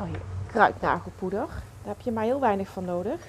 Oh 0.00 0.06
hier. 0.06 0.20
Kruidnagelpoeder. 0.46 1.46
Daar 1.48 1.94
heb 1.94 2.00
je 2.00 2.12
maar 2.12 2.24
heel 2.24 2.40
weinig 2.40 2.68
van 2.68 2.84
nodig. 2.84 3.20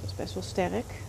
Dat 0.00 0.10
is 0.10 0.14
best 0.14 0.34
wel 0.34 0.42
sterk. 0.42 1.08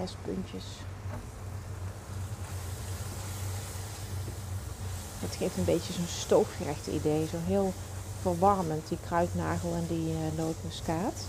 mespuntjes. 0.00 0.64
Geeft 5.38 5.56
een 5.56 5.64
beetje 5.64 5.92
zo'n 5.92 6.06
stoofgerecht 6.06 6.86
idee. 6.86 7.26
Zo 7.26 7.36
heel 7.44 7.72
verwarmend, 8.20 8.88
die 8.88 8.98
kruidnagel 9.06 9.74
en 9.74 9.86
die 9.88 10.12
uh, 10.12 10.16
nootmuskaat. 10.36 11.26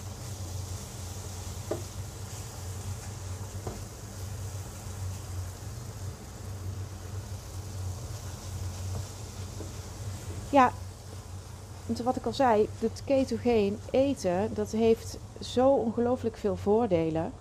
Ja, 10.50 10.72
wat 12.04 12.16
ik 12.16 12.26
al 12.26 12.34
zei, 12.34 12.70
het 12.80 13.02
ketogeen 13.06 13.80
eten, 13.92 14.54
dat 14.54 14.72
heeft 14.72 15.18
zo 15.42 15.70
ongelooflijk 15.70 16.38
veel 16.38 16.56
voordelen. 16.56 17.32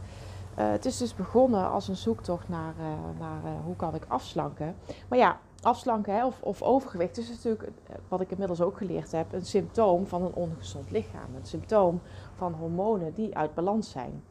Uh, 0.59 0.71
het 0.71 0.85
is 0.85 0.97
dus 0.97 1.15
begonnen 1.15 1.71
als 1.71 1.89
een 1.89 1.97
zoektocht 1.97 2.49
naar, 2.49 2.75
uh, 2.81 3.21
naar 3.21 3.53
hoe 3.65 3.77
kan 3.77 3.95
ik 3.95 4.03
afslanken. 4.09 4.75
Maar 5.09 5.19
ja, 5.19 5.39
afslanken 5.63 6.15
hè, 6.15 6.27
of, 6.27 6.43
of 6.43 6.63
overgewicht 6.63 7.19
is 7.19 7.29
natuurlijk, 7.29 7.63
eh, 7.63 7.97
wat 8.09 8.21
ik 8.21 8.31
inmiddels 8.31 8.61
ook 8.61 8.77
geleerd 8.77 9.13
heb, 9.13 9.33
een 9.33 9.47
symptoom 9.47 10.07
van 10.07 10.23
een 10.23 10.35
ongezond 10.35 10.91
lichaam. 10.91 11.35
Een 11.37 11.47
symptoom 11.47 12.01
van 12.35 12.53
hormonen 12.53 13.15
die 13.15 13.37
uit 13.37 13.55
balans 13.55 13.91
zijn. 13.91 14.23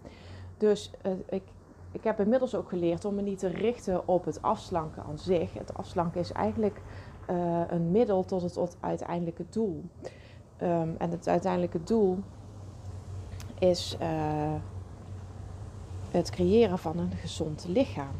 Dus 0.58 0.92
uh, 1.06 1.12
ik, 1.30 1.44
ik 1.92 2.04
heb 2.04 2.20
inmiddels 2.20 2.56
ook 2.56 2.70
geleerd 2.70 3.06
om 3.06 3.16
me 3.16 3.22
niet 3.22 3.40
te 3.40 3.48
richten 3.48 4.08
op 4.08 4.26
het 4.26 4.42
afslanken 4.42 5.04
aan 5.04 5.18
zich. 5.18 5.54
Het 5.54 5.74
afslanken 5.74 6.20
is 6.20 6.32
eigenlijk 6.32 6.82
uh, 7.30 7.62
een 7.68 7.92
middel 7.92 8.26
tot 8.26 8.42
het, 8.42 8.78
uiteindelijke 8.80 9.46
doel. 9.50 9.84
Um, 10.62 10.96
en 10.98 11.12
het 11.12 11.28
uiteindelijke 11.28 11.84
doel 11.84 12.18
is 13.60 13.98
het 16.12 16.30
creëren 16.30 16.78
van 16.78 16.98
een 16.98 17.12
gezond 17.12 17.66
lichaam. 17.68 18.16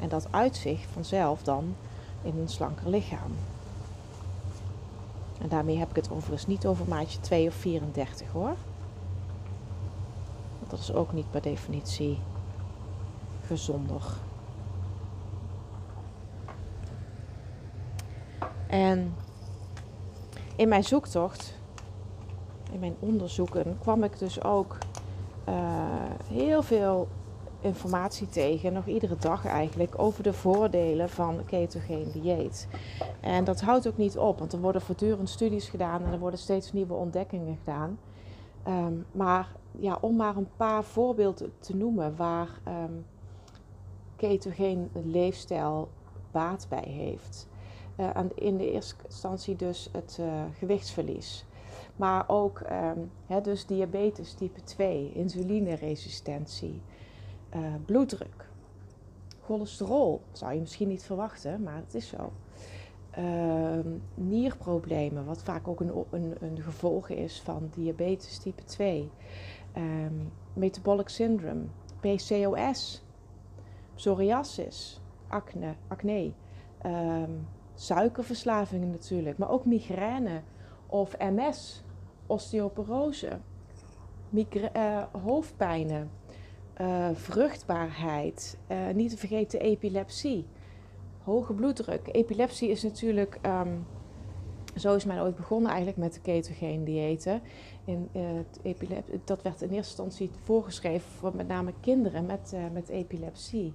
En 0.00 0.08
dat 0.08 0.28
uit 0.30 0.56
zich 0.56 0.86
vanzelf 0.86 1.42
dan 1.42 1.74
in 2.22 2.38
een 2.38 2.48
slanker 2.48 2.88
lichaam. 2.88 3.32
En 5.40 5.48
daarmee 5.48 5.78
heb 5.78 5.88
ik 5.90 5.96
het 5.96 6.10
overigens 6.10 6.46
niet 6.46 6.66
over 6.66 6.88
maatje 6.88 7.20
2 7.20 7.48
of 7.48 7.54
34 7.54 8.30
hoor. 8.32 8.54
Dat 10.68 10.78
is 10.78 10.92
ook 10.92 11.12
niet 11.12 11.30
per 11.30 11.42
definitie 11.42 12.18
gezonder. 13.46 14.02
En 18.66 19.14
in 20.56 20.68
mijn 20.68 20.84
zoektocht, 20.84 21.54
in 22.72 22.78
mijn 22.78 22.96
onderzoeken, 22.98 23.78
kwam 23.80 24.04
ik 24.04 24.18
dus 24.18 24.42
ook 24.42 24.78
uh, 25.48 25.54
heel 26.28 26.62
veel 26.62 27.08
informatie 27.60 28.28
tegen, 28.28 28.72
nog 28.72 28.86
iedere 28.86 29.16
dag 29.16 29.46
eigenlijk, 29.46 29.94
over 29.96 30.22
de 30.22 30.32
voordelen 30.32 31.08
van 31.08 31.44
ketogeen 31.46 32.10
dieet. 32.12 32.68
En 33.20 33.44
dat 33.44 33.60
houdt 33.60 33.88
ook 33.88 33.96
niet 33.96 34.18
op, 34.18 34.38
want 34.38 34.52
er 34.52 34.60
worden 34.60 34.82
voortdurend 34.82 35.28
studies 35.28 35.68
gedaan 35.68 36.04
en 36.04 36.12
er 36.12 36.18
worden 36.18 36.38
steeds 36.38 36.72
nieuwe 36.72 36.94
ontdekkingen 36.94 37.56
gedaan. 37.56 37.98
Um, 38.68 39.06
maar 39.12 39.56
ja, 39.78 39.98
om 40.00 40.16
maar 40.16 40.36
een 40.36 40.48
paar 40.56 40.84
voorbeelden 40.84 41.52
te 41.58 41.76
noemen 41.76 42.16
waar 42.16 42.48
um, 42.68 43.04
leefstijl 44.92 45.88
baat 46.30 46.66
bij 46.68 46.88
heeft. 46.88 47.48
Uh, 48.00 48.10
in 48.34 48.56
de 48.56 48.72
eerste 48.72 48.94
instantie 49.04 49.56
dus 49.56 49.88
het 49.92 50.18
uh, 50.20 50.26
gewichtsverlies. 50.58 51.44
Maar 51.96 52.24
ook 52.26 52.62
hè, 53.26 53.40
dus 53.40 53.66
diabetes 53.66 54.32
type 54.32 54.62
2, 54.62 55.12
insulineresistentie, 55.14 56.80
uh, 57.56 57.74
bloeddruk, 57.84 58.48
cholesterol. 59.42 60.22
zou 60.32 60.52
je 60.52 60.60
misschien 60.60 60.88
niet 60.88 61.02
verwachten, 61.02 61.62
maar 61.62 61.76
het 61.76 61.94
is 61.94 62.08
zo. 62.08 62.32
Uh, 63.18 63.78
nierproblemen, 64.14 65.24
wat 65.24 65.42
vaak 65.42 65.68
ook 65.68 65.80
een, 65.80 65.92
een, 66.10 66.34
een, 66.40 66.62
gevolg 66.62 67.08
is 67.08 67.40
van 67.40 67.70
diabetes 67.74 68.38
type 68.38 68.64
2. 68.64 69.00
Um, 69.00 69.10
ehm, 69.72 70.12
metabolic 70.52 71.08
syndrome, 71.08 71.62
PCOS, 72.00 73.04
psoriasis, 73.94 75.00
acne, 75.28 75.74
acne 75.88 76.32
um, 76.86 77.46
suikerverslavingen 77.74 78.90
natuurlijk, 78.90 79.38
maar 79.38 79.50
ook 79.50 79.64
migraine 79.64 80.42
of 80.86 81.18
MS, 81.18 81.84
osteoporose, 82.26 83.38
uh, 84.30 85.02
hoofdpijnen, 85.22 86.10
uh, 86.80 87.08
vruchtbaarheid, 87.12 88.58
uh, 88.70 88.76
niet 88.94 89.10
te 89.10 89.16
vergeten 89.16 89.60
epilepsie, 89.60 90.46
hoge 91.22 91.52
bloeddruk. 91.52 92.08
Epilepsie 92.12 92.70
is 92.70 92.82
natuurlijk, 92.82 93.38
um, 93.46 93.86
zo 94.76 94.94
is 94.94 95.04
mij 95.04 95.22
ooit 95.22 95.36
begonnen 95.36 95.68
eigenlijk 95.68 95.98
met 95.98 96.14
de 96.14 96.20
ketogene 96.20 96.84
diëten. 96.84 97.40
In, 97.84 98.08
uh, 98.62 98.76
dat 99.24 99.42
werd 99.42 99.62
in 99.62 99.68
eerste 99.70 100.02
instantie 100.02 100.30
voorgeschreven 100.42 101.10
voor 101.10 101.36
met 101.36 101.48
name 101.48 101.72
kinderen 101.80 102.26
met, 102.26 102.54
met 102.72 102.88
epilepsie. 102.88 103.74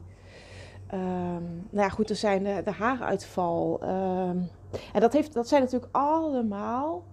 Um, 0.93 1.67
nou 1.69 1.87
ja, 1.87 1.89
goed, 1.89 2.09
er 2.09 2.15
zijn 2.15 2.43
de, 2.43 2.61
de 2.63 2.71
haaruitval. 2.71 3.79
Um, 3.83 4.49
en 4.93 5.01
dat, 5.01 5.13
heeft, 5.13 5.33
dat 5.33 5.47
zijn 5.47 5.61
natuurlijk 5.61 5.95
allemaal 5.95 7.03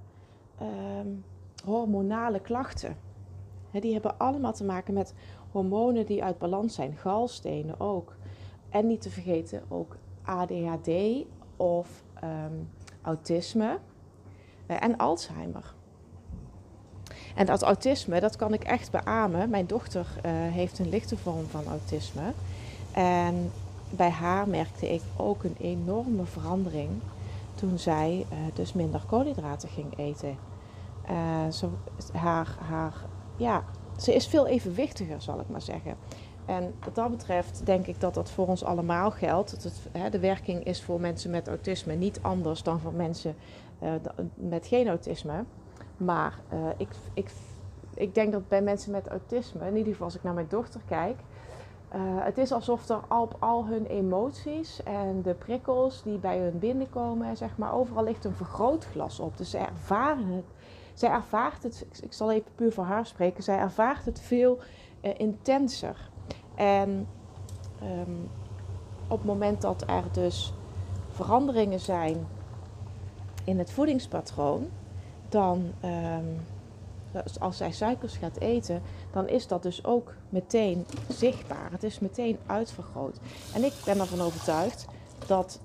hormonale 1.65 2.41
klachten. 2.41 2.97
Die 3.71 3.93
hebben 3.93 4.19
allemaal 4.19 4.53
te 4.53 4.65
maken 4.65 4.95
met 4.95 5.15
hormonen 5.51 6.07
die 6.07 6.25
uit 6.25 6.39
balans 6.39 6.75
zijn, 6.75 6.97
galstenen 6.97 7.81
ook. 7.81 8.15
En 8.69 8.87
niet 8.87 9.01
te 9.01 9.11
vergeten 9.11 9.63
ook 9.69 9.97
ADHD 10.23 10.91
of 11.57 12.03
um, 12.25 12.69
autisme 13.03 13.79
uh, 14.67 14.83
en 14.83 14.97
Alzheimer. 14.97 15.75
En 17.35 17.47
dat 17.47 17.63
autisme, 17.63 18.21
dat 18.21 18.37
kan 18.37 18.53
ik 18.53 18.65
echt 18.65 18.91
beamen. 18.91 19.51
Mijn 19.51 19.67
dochter 19.67 20.07
uh, 20.17 20.23
heeft 20.33 20.79
een 20.79 20.89
lichte 20.89 21.17
vorm 21.17 21.47
van 21.47 21.65
autisme. 21.67 22.33
En 22.93 23.51
bij 23.91 24.11
haar 24.11 24.49
merkte 24.49 24.93
ik 24.93 25.03
ook 25.17 25.45
een 25.45 25.57
enorme 25.61 26.25
verandering 26.25 26.91
toen 27.55 27.79
zij 27.79 28.27
uh, 28.33 28.39
dus 28.55 28.73
minder 28.73 29.03
koolhydraten 29.07 29.69
ging 29.69 29.99
eten. 29.99 30.37
Zo, 31.51 31.71
haar, 32.13 32.57
haar 32.69 32.95
ja, 33.37 33.65
ze 34.01 34.15
is 34.15 34.27
veel 34.27 34.47
evenwichtiger, 34.47 35.23
zal 35.23 35.41
ik 35.41 35.49
maar 35.49 35.63
zeggen. 35.63 35.97
En 36.47 36.75
wat 36.85 36.95
dat 36.95 37.11
betreft 37.11 37.67
denk 37.67 37.87
ik 37.87 38.01
dat 38.01 38.15
dat 38.15 38.31
voor 38.31 38.47
ons 38.47 38.65
allemaal 38.65 39.11
geldt. 39.11 39.63
Dat 39.63 39.73
hè, 39.93 40.11
de 40.11 40.19
werking 40.19 40.65
is 40.65 40.83
voor 40.83 41.01
mensen 41.01 41.31
met 41.31 41.49
autisme 41.49 41.95
niet 41.95 42.19
anders 42.23 42.63
dan 42.63 42.81
voor 42.81 42.93
mensen 42.93 43.35
uh, 43.83 43.93
met 44.35 44.67
geen 44.67 44.89
autisme. 44.89 45.45
Maar 45.97 46.39
uh, 46.53 46.59
ik, 46.77 46.89
ik, 47.15 47.31
ik 47.95 48.15
denk 48.15 48.33
dat 48.33 48.49
bij 48.49 48.63
mensen 48.63 48.93
met 48.93 49.09
autisme, 49.09 49.67
in 49.67 49.77
ieder 49.77 49.93
geval 49.93 50.07
als 50.07 50.17
ik 50.17 50.23
naar 50.23 50.35
mijn 50.35 50.47
dochter 50.49 50.81
kijk, 50.87 51.17
uh, 51.95 52.01
het 52.03 52.39
is 52.39 52.53
alsof 52.53 52.89
er 52.89 53.01
op 53.09 53.37
al 53.39 53.67
hun 53.67 53.87
emoties 53.87 54.83
en 54.83 55.23
de 55.23 55.35
prikkels 55.35 56.03
die 56.03 56.19
bij 56.19 56.39
hun 56.39 56.59
binnenkomen, 56.59 57.37
zeg 57.37 57.57
maar, 57.57 57.75
overal 57.75 58.05
ligt 58.05 58.25
een 58.25 58.35
vergrootglas 58.35 59.21
op. 59.21 59.37
Dus 59.37 59.51
ze 59.51 59.59
ervaren 59.59 60.29
het 60.29 60.45
zij 60.95 61.11
ervaart 61.11 61.63
het, 61.63 61.87
ik 62.03 62.13
zal 62.13 62.31
even 62.31 62.51
puur 62.55 62.73
voor 62.73 62.85
haar 62.85 63.07
spreken, 63.07 63.43
zij 63.43 63.59
ervaart 63.59 64.05
het 64.05 64.21
veel 64.21 64.59
uh, 65.03 65.11
intenser. 65.17 66.11
En 66.55 67.07
um, 67.83 68.29
op 69.09 69.19
het 69.19 69.27
moment 69.27 69.61
dat 69.61 69.83
er 69.87 70.05
dus 70.13 70.53
veranderingen 71.11 71.81
zijn 71.81 72.27
in 73.45 73.59
het 73.59 73.71
voedingspatroon, 73.73 74.69
dan 75.29 75.73
um, 75.85 76.41
als 77.41 77.57
zij 77.57 77.73
suikers 77.73 78.17
gaat 78.17 78.39
eten, 78.39 78.83
dan 79.13 79.29
is 79.29 79.47
dat 79.47 79.63
dus 79.63 79.85
ook 79.85 80.15
meteen 80.29 80.87
zichtbaar. 81.09 81.71
Het 81.71 81.83
is 81.83 81.99
meteen 81.99 82.39
uitvergroot. 82.47 83.19
En 83.55 83.65
ik 83.65 83.73
ben 83.85 83.99
ervan 83.99 84.21
overtuigd 84.21 84.87
dat 85.27 85.61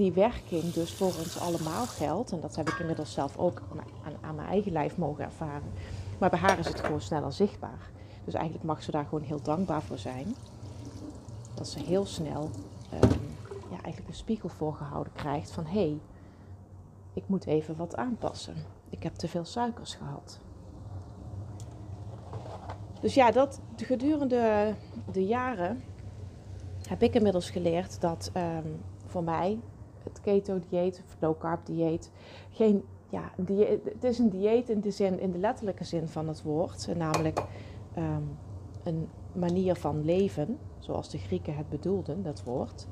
die 0.00 0.12
werking 0.12 0.72
dus 0.72 0.92
voor 0.92 1.06
ons 1.06 1.38
allemaal 1.38 1.86
geldt. 1.86 2.32
En 2.32 2.40
dat 2.40 2.56
heb 2.56 2.68
ik 2.68 2.78
inmiddels 2.78 3.12
zelf 3.12 3.36
ook 3.36 3.62
aan, 4.04 4.14
aan 4.20 4.34
mijn 4.34 4.48
eigen 4.48 4.72
lijf 4.72 4.96
mogen 4.96 5.24
ervaren. 5.24 5.72
Maar 6.18 6.30
bij 6.30 6.38
haar 6.38 6.58
is 6.58 6.68
het 6.68 6.80
gewoon 6.80 7.00
sneller 7.00 7.32
zichtbaar. 7.32 7.90
Dus 8.24 8.34
eigenlijk 8.34 8.64
mag 8.64 8.82
ze 8.82 8.90
daar 8.90 9.04
gewoon 9.04 9.24
heel 9.24 9.42
dankbaar 9.42 9.82
voor 9.82 9.98
zijn. 9.98 10.34
Dat 11.54 11.68
ze 11.68 11.78
heel 11.78 12.06
snel 12.06 12.50
um, 12.94 13.10
ja, 13.70 13.82
eigenlijk 13.82 14.08
een 14.08 14.14
spiegel 14.14 14.48
voorgehouden 14.48 15.12
krijgt 15.12 15.50
van 15.50 15.64
hé, 15.64 15.70
hey, 15.70 15.98
ik 17.14 17.22
moet 17.26 17.46
even 17.46 17.76
wat 17.76 17.96
aanpassen. 17.96 18.54
Ik 18.88 19.02
heb 19.02 19.14
te 19.14 19.28
veel 19.28 19.44
suikers 19.44 19.94
gehad. 19.94 20.38
Dus 23.00 23.14
ja, 23.14 23.30
dat 23.30 23.60
gedurende 23.76 24.74
de 25.12 25.26
jaren 25.26 25.82
heb 26.88 27.02
ik 27.02 27.14
inmiddels 27.14 27.50
geleerd 27.50 28.00
dat 28.00 28.30
um, 28.36 28.80
voor 29.06 29.24
mij 29.24 29.58
het 30.04 30.20
keto-dieet 30.20 31.02
of 31.06 31.16
low-carb-dieet 31.20 32.10
geen 32.50 32.84
ja, 33.10 33.30
het 33.84 34.04
is 34.04 34.18
een 34.18 34.28
dieet 34.28 34.68
in 34.68 34.80
de, 34.80 35.20
in 35.20 35.30
de 35.30 35.38
letterlijke 35.38 35.84
zin 35.84 36.08
van 36.08 36.28
het 36.28 36.42
woord, 36.42 36.96
namelijk 36.96 37.42
um, 37.98 38.38
een 38.82 39.08
manier 39.32 39.74
van 39.74 40.04
leven, 40.04 40.58
zoals 40.78 41.10
de 41.10 41.18
Grieken 41.18 41.56
het 41.56 41.68
bedoelden, 41.68 42.22
dat 42.22 42.42
woord. 42.44 42.86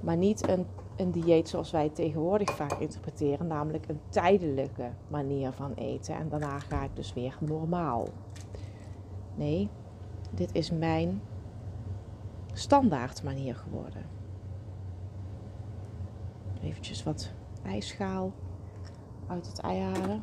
Maar 0.00 0.16
niet 0.16 0.48
een, 0.48 0.66
een 0.96 1.10
dieet 1.10 1.48
zoals 1.48 1.70
wij 1.70 1.88
tegenwoordig 1.88 2.50
vaak 2.50 2.78
interpreteren, 2.78 3.46
namelijk 3.46 3.88
een 3.88 4.00
tijdelijke 4.08 4.90
manier 5.08 5.52
van 5.52 5.72
eten. 5.74 6.14
En 6.14 6.28
daarna 6.28 6.58
ga 6.58 6.82
ik 6.82 6.96
dus 6.96 7.12
weer 7.12 7.36
normaal. 7.40 8.08
Nee, 9.34 9.68
dit 10.30 10.54
is 10.54 10.70
mijn 10.70 11.22
standaard 12.52 13.22
manier 13.22 13.54
geworden 13.54 14.15
eventjes 16.66 17.02
wat 17.02 17.32
ijsschaal 17.64 18.32
uit 19.26 19.46
het 19.46 19.58
ei 19.60 19.80
halen. 19.80 20.22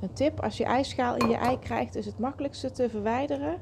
Een 0.00 0.12
tip, 0.12 0.40
als 0.40 0.56
je 0.56 0.64
ijsschaal 0.64 1.16
in 1.16 1.28
je 1.28 1.36
ei 1.36 1.58
krijgt, 1.58 1.94
is 1.94 2.06
het 2.06 2.18
makkelijkste 2.18 2.70
te 2.70 2.90
verwijderen 2.90 3.60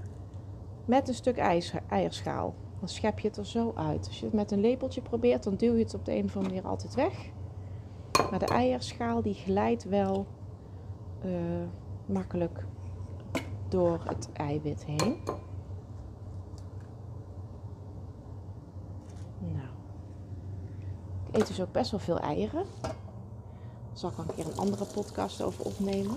met 0.84 1.08
een 1.08 1.14
stuk 1.14 1.36
ijs, 1.36 1.72
eierschaal. 1.88 2.54
dan 2.78 2.88
schep 2.88 3.18
je 3.18 3.28
het 3.28 3.36
er 3.36 3.46
zo 3.46 3.72
uit. 3.76 4.06
Als 4.06 4.18
je 4.18 4.24
het 4.24 4.34
met 4.34 4.50
een 4.50 4.60
lepeltje 4.60 5.02
probeert, 5.02 5.44
dan 5.44 5.54
duw 5.54 5.72
je 5.72 5.82
het 5.82 5.94
op 5.94 6.04
de 6.04 6.16
een 6.16 6.24
of 6.24 6.36
andere 6.36 6.54
manier 6.54 6.70
altijd 6.70 6.94
weg. 6.94 7.30
Maar 8.30 8.38
de 8.38 8.46
eierschaal 8.46 9.22
die 9.22 9.34
glijdt 9.34 9.84
wel 9.84 10.26
uh, 11.24 11.32
makkelijk 12.06 12.64
door 13.68 14.00
het 14.04 14.32
eiwit 14.32 14.84
heen. 14.84 15.16
Nou, 19.38 19.68
ik 21.25 21.25
eet 21.36 21.46
dus 21.46 21.60
ook 21.60 21.72
best 21.72 21.90
wel 21.90 22.00
veel 22.00 22.18
eieren. 22.18 22.64
Daar 22.80 22.94
zal 23.92 24.10
ik 24.10 24.18
een 24.18 24.34
keer 24.34 24.46
een 24.46 24.58
andere 24.58 24.84
podcast 24.84 25.42
over 25.42 25.64
opnemen. 25.64 26.16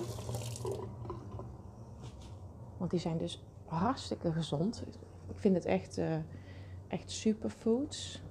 Want 2.77 2.91
die 2.91 2.99
zijn 2.99 3.17
dus 3.17 3.43
hartstikke 3.65 4.31
gezond. 4.31 4.83
Ik 5.27 5.39
vind 5.39 5.55
het 5.55 5.65
echt, 5.65 5.97
uh, 5.97 6.15
echt 6.87 7.11
superfoods. 7.11 8.21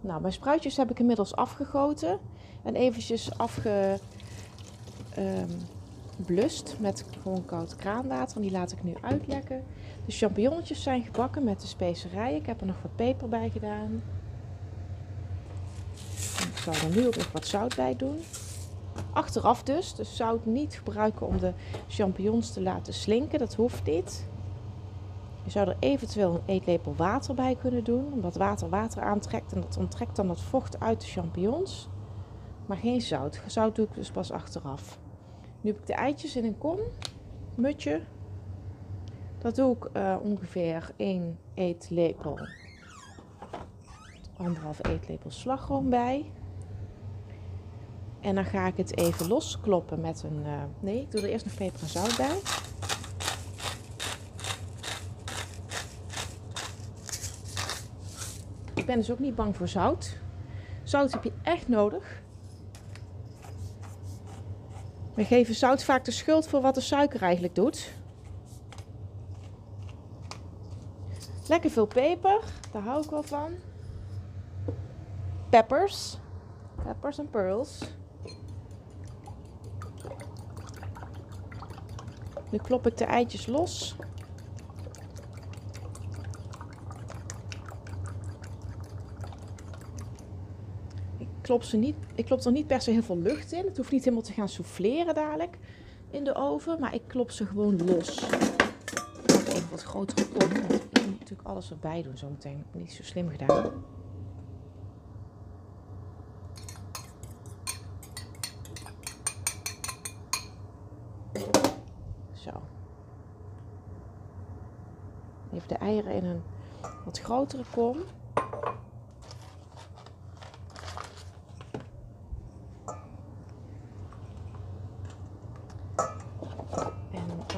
Nou, 0.00 0.20
mijn 0.20 0.32
spruitjes 0.32 0.76
heb 0.76 0.90
ik 0.90 0.98
inmiddels 0.98 1.36
afgegoten. 1.36 2.18
En 2.62 2.74
eventjes 2.74 3.38
afge, 3.38 3.98
um, 5.18 5.48
blust 6.16 6.76
met 6.80 7.04
gewoon 7.22 7.44
koud 7.44 7.76
kraanwater. 7.76 8.36
En 8.36 8.42
die 8.42 8.50
laat 8.50 8.72
ik 8.72 8.82
nu 8.82 8.94
uitlekken. 9.00 9.64
De 10.06 10.12
champignonnetjes 10.12 10.82
zijn 10.82 11.02
gebakken 11.02 11.44
met 11.44 11.60
de 11.60 11.66
specerijen. 11.66 12.36
Ik 12.36 12.46
heb 12.46 12.60
er 12.60 12.66
nog 12.66 12.82
wat 12.82 12.96
peper 12.96 13.28
bij 13.28 13.50
gedaan. 13.50 14.02
Ik 16.38 16.62
zal 16.62 16.74
er 16.74 16.96
nu 16.96 17.06
ook 17.06 17.16
nog 17.16 17.32
wat 17.32 17.46
zout 17.46 17.76
bij 17.76 17.96
doen. 17.96 18.18
Achteraf 19.12 19.62
dus. 19.62 19.94
Dus 19.94 20.16
zout 20.16 20.46
niet 20.46 20.74
gebruiken 20.74 21.26
om 21.26 21.38
de 21.38 21.52
champignons 21.88 22.52
te 22.52 22.62
laten 22.62 22.94
slinken. 22.94 23.38
Dat 23.38 23.54
hoeft 23.54 23.84
niet. 23.84 24.26
Je 25.44 25.50
zou 25.50 25.68
er 25.68 25.76
eventueel 25.78 26.34
een 26.34 26.54
eetlepel 26.54 26.94
water 26.96 27.34
bij 27.34 27.56
kunnen 27.60 27.84
doen. 27.84 28.12
Omdat 28.12 28.36
water 28.36 28.68
water 28.68 29.02
aantrekt. 29.02 29.52
En 29.52 29.60
dat 29.60 29.76
onttrekt 29.76 30.16
dan 30.16 30.28
het 30.28 30.40
vocht 30.40 30.80
uit 30.80 31.00
de 31.00 31.06
champignons. 31.06 31.88
Maar 32.66 32.76
geen 32.76 33.00
zout. 33.00 33.40
Zout 33.46 33.76
doe 33.76 33.86
ik 33.86 33.94
dus 33.94 34.10
pas 34.10 34.30
achteraf. 34.30 34.98
Nu 35.60 35.70
heb 35.70 35.80
ik 35.80 35.86
de 35.86 35.94
eitjes 35.94 36.36
in 36.36 36.44
een 36.44 36.58
kom, 36.58 36.78
mutje. 37.54 38.00
Dat 39.38 39.54
doe 39.54 39.76
ik 39.76 39.88
uh, 39.96 40.16
ongeveer 40.22 40.90
1 40.96 41.38
eetlepel, 41.54 42.38
anderhalf 44.36 44.86
eetlepel 44.86 45.30
slagroom 45.30 45.90
bij. 45.90 46.30
En 48.20 48.34
dan 48.34 48.44
ga 48.44 48.66
ik 48.66 48.76
het 48.76 48.98
even 48.98 49.28
loskloppen 49.28 50.00
met 50.00 50.22
een. 50.22 50.42
Uh, 50.46 50.62
nee, 50.80 51.00
ik 51.00 51.10
doe 51.10 51.20
er 51.20 51.28
eerst 51.28 51.44
nog 51.44 51.54
peper 51.54 51.80
en 51.80 51.88
zout 51.88 52.16
bij. 52.16 52.36
Ik 58.74 58.86
ben 58.86 58.96
dus 58.96 59.10
ook 59.10 59.18
niet 59.18 59.34
bang 59.34 59.56
voor 59.56 59.68
zout. 59.68 60.18
Zout 60.82 61.12
heb 61.12 61.24
je 61.24 61.32
echt 61.42 61.68
nodig. 61.68 62.22
We 65.16 65.24
geven 65.24 65.54
zout 65.54 65.84
vaak 65.84 66.04
de 66.04 66.10
schuld 66.10 66.48
voor 66.48 66.60
wat 66.60 66.74
de 66.74 66.80
suiker 66.80 67.22
eigenlijk 67.22 67.54
doet. 67.54 67.92
Lekker 71.48 71.70
veel 71.70 71.86
peper, 71.86 72.40
daar 72.72 72.82
hou 72.82 73.04
ik 73.04 73.10
wel 73.10 73.22
van. 73.22 73.50
Peppers, 75.50 76.18
peppers 76.82 77.18
en 77.18 77.30
pearls. 77.30 77.80
Nu 82.50 82.58
klop 82.58 82.86
ik 82.86 82.96
de 82.96 83.04
eitjes 83.04 83.46
los. 83.46 83.96
Klop, 91.46 91.62
ze 91.62 91.76
niet, 91.76 91.96
ik 92.14 92.24
klop 92.24 92.40
er 92.40 92.52
niet 92.52 92.66
per 92.66 92.80
se 92.80 92.90
heel 92.90 93.02
veel 93.02 93.18
lucht 93.18 93.52
in. 93.52 93.64
Het 93.64 93.76
hoeft 93.76 93.90
niet 93.90 94.04
helemaal 94.04 94.24
te 94.24 94.32
gaan 94.32 94.48
souffleren 94.48 95.14
dadelijk 95.14 95.58
in 96.10 96.24
de 96.24 96.34
oven. 96.34 96.80
Maar 96.80 96.94
ik 96.94 97.02
klop 97.06 97.30
ze 97.30 97.46
gewoon 97.46 97.84
los. 97.84 98.22
Even 99.48 99.70
wat 99.70 99.82
grotere. 99.82 100.26
Want 100.38 100.74
ik 100.74 101.06
moet 101.06 101.18
natuurlijk 101.18 101.48
alles 101.48 101.70
erbij 101.70 102.02
doen 102.02 102.16
zometeen. 102.16 102.64
Niet 102.72 102.92
zo 102.92 103.02
slim 103.02 103.28
gedaan. 103.28 103.72
Zo. 112.32 112.50
Even 115.52 115.68
de 115.68 115.74
eieren 115.74 116.12
in 116.12 116.24
een 116.24 116.42
wat 117.04 117.20
grotere 117.20 117.64
kom. 117.70 117.98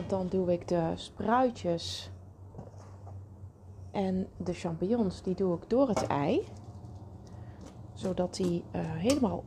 Dan 0.08 0.26
doe 0.28 0.52
ik 0.52 0.68
de 0.68 0.92
spruitjes 0.94 2.10
en 3.90 4.26
de 4.36 4.52
champignons, 4.52 5.22
die 5.22 5.34
doe 5.34 5.56
ik 5.56 5.70
door 5.70 5.88
het 5.88 6.06
ei. 6.06 6.46
Zodat 7.92 8.34
die 8.34 8.64
uh, 8.72 8.80
helemaal 8.82 9.44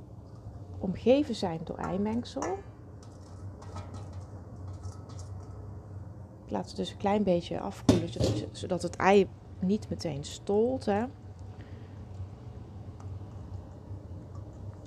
omgeven 0.80 1.36
zijn 1.36 1.60
door 1.63 1.78
eimengsel. 1.78 2.58
Ik 6.45 6.52
laat 6.58 6.67
het 6.67 6.76
dus 6.76 6.91
een 6.91 6.97
klein 6.97 7.24
beetje 7.24 7.60
afkoelen, 7.60 8.10
zodat, 8.52 8.82
het 8.82 8.95
ei 8.95 9.30
niet 9.60 9.89
meteen 9.89 10.24
stolt. 10.24 10.86
Hè. 10.86 11.06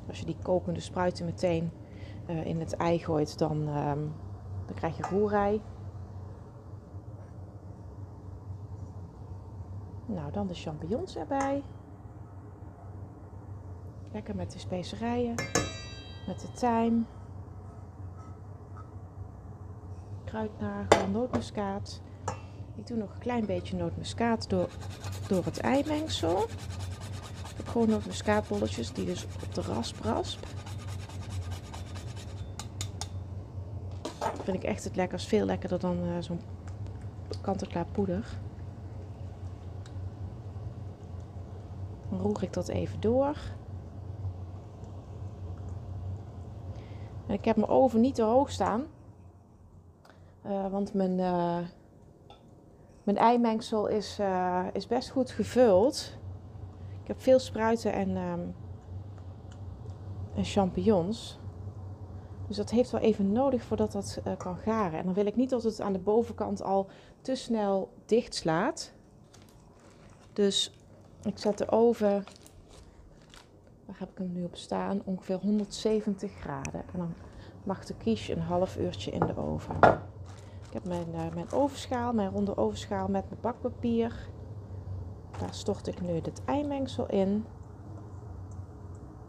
Als 0.08 0.18
je 0.18 0.26
die 0.26 0.36
kokende 0.42 0.80
spruiten 0.80 1.24
meteen 1.24 1.70
uh, 2.26 2.46
in 2.46 2.60
het 2.60 2.76
ei 2.76 2.98
gooit, 2.98 3.38
dan, 3.38 3.68
um, 3.68 4.12
dan 4.66 4.74
krijg 4.74 4.96
je 4.96 5.02
roerij. 5.02 5.60
Nou, 10.06 10.32
dan 10.32 10.46
de 10.46 10.54
champignons 10.54 11.16
erbij. 11.16 11.62
Lekker 14.12 14.36
met 14.36 14.52
de 14.52 14.58
specerijen, 14.58 15.34
met 16.26 16.40
de 16.40 16.52
tijm, 16.54 17.06
kruidnagel, 20.24 21.08
nootmuskaat. 21.08 22.02
Ik 22.76 22.86
doe 22.86 22.96
nog 22.96 23.14
een 23.14 23.18
klein 23.18 23.46
beetje 23.46 23.76
nootmuskaat 23.76 24.50
door, 24.50 24.68
door 25.28 25.44
het 25.44 25.60
eimengsel. 25.60 26.42
Ik 27.48 27.56
heb 27.56 27.68
gewoon 27.68 27.88
nootmuskaatbolletjes 27.88 28.92
die 28.92 29.04
dus 29.04 29.26
op 29.42 29.54
de 29.54 29.62
rasp 29.62 30.00
rasp. 30.02 30.46
Vind 34.44 34.56
ik 34.56 34.64
echt 34.64 34.84
het 34.84 34.96
lekkers. 34.96 35.24
Veel 35.24 35.44
lekkerder 35.44 35.78
dan 35.78 36.04
uh, 36.04 36.16
zo'n 36.18 36.40
kant-en-klaar 37.40 37.86
poeder. 37.86 38.38
Dan 42.10 42.18
roer 42.20 42.42
ik 42.42 42.52
dat 42.52 42.68
even 42.68 43.00
door. 43.00 43.36
Ik 47.26 47.44
heb 47.44 47.56
mijn 47.56 47.68
oven 47.68 48.00
niet 48.00 48.14
te 48.14 48.22
hoog 48.22 48.50
staan. 48.50 48.82
Uh, 50.46 50.66
want 50.66 50.94
mijn, 50.94 51.18
uh, 51.18 51.58
mijn 53.02 53.16
eimengsel 53.16 53.86
is, 53.86 54.20
is 54.72 54.86
best 54.86 55.10
goed 55.10 55.30
gevuld. 55.30 56.18
Ik 57.02 57.06
heb 57.06 57.20
veel 57.20 57.38
spruiten 57.38 57.92
en, 57.92 58.16
um, 58.16 58.54
en 60.34 60.44
champignons. 60.44 61.38
Dus 62.54 62.64
dat 62.64 62.74
heeft 62.74 62.90
wel 62.90 63.00
even 63.00 63.32
nodig 63.32 63.62
voordat 63.62 63.92
dat 63.92 64.20
kan 64.36 64.56
garen. 64.56 64.98
En 64.98 65.04
dan 65.04 65.14
wil 65.14 65.26
ik 65.26 65.36
niet 65.36 65.50
dat 65.50 65.62
het 65.62 65.80
aan 65.80 65.92
de 65.92 65.98
bovenkant 65.98 66.62
al 66.62 66.86
te 67.20 67.34
snel 67.34 67.92
dicht 68.06 68.34
slaat. 68.34 68.92
Dus 70.32 70.78
ik 71.22 71.38
zet 71.38 71.58
de 71.58 71.70
oven, 71.70 72.24
waar 73.86 73.98
heb 73.98 74.10
ik 74.10 74.18
hem 74.18 74.32
nu 74.32 74.44
op 74.44 74.56
staan? 74.56 75.02
Ongeveer 75.04 75.36
170 75.36 76.32
graden. 76.32 76.82
En 76.92 76.98
dan 76.98 77.14
mag 77.64 77.84
de 77.84 77.94
quiche 77.94 78.32
een 78.32 78.40
half 78.40 78.76
uurtje 78.76 79.10
in 79.10 79.26
de 79.26 79.36
oven. 79.36 79.76
Ik 80.66 80.72
heb 80.72 80.84
mijn, 80.84 81.08
uh, 81.14 81.34
mijn 81.34 81.52
ovenschaal, 81.52 82.12
mijn 82.12 82.30
ronde 82.30 82.56
ovenschaal 82.56 83.08
met 83.08 83.24
mijn 83.28 83.40
bakpapier. 83.40 84.28
Daar 85.38 85.54
stort 85.54 85.86
ik 85.86 86.00
nu 86.00 86.12
het 86.12 86.42
eimengsel 86.44 87.06
in. 87.06 87.44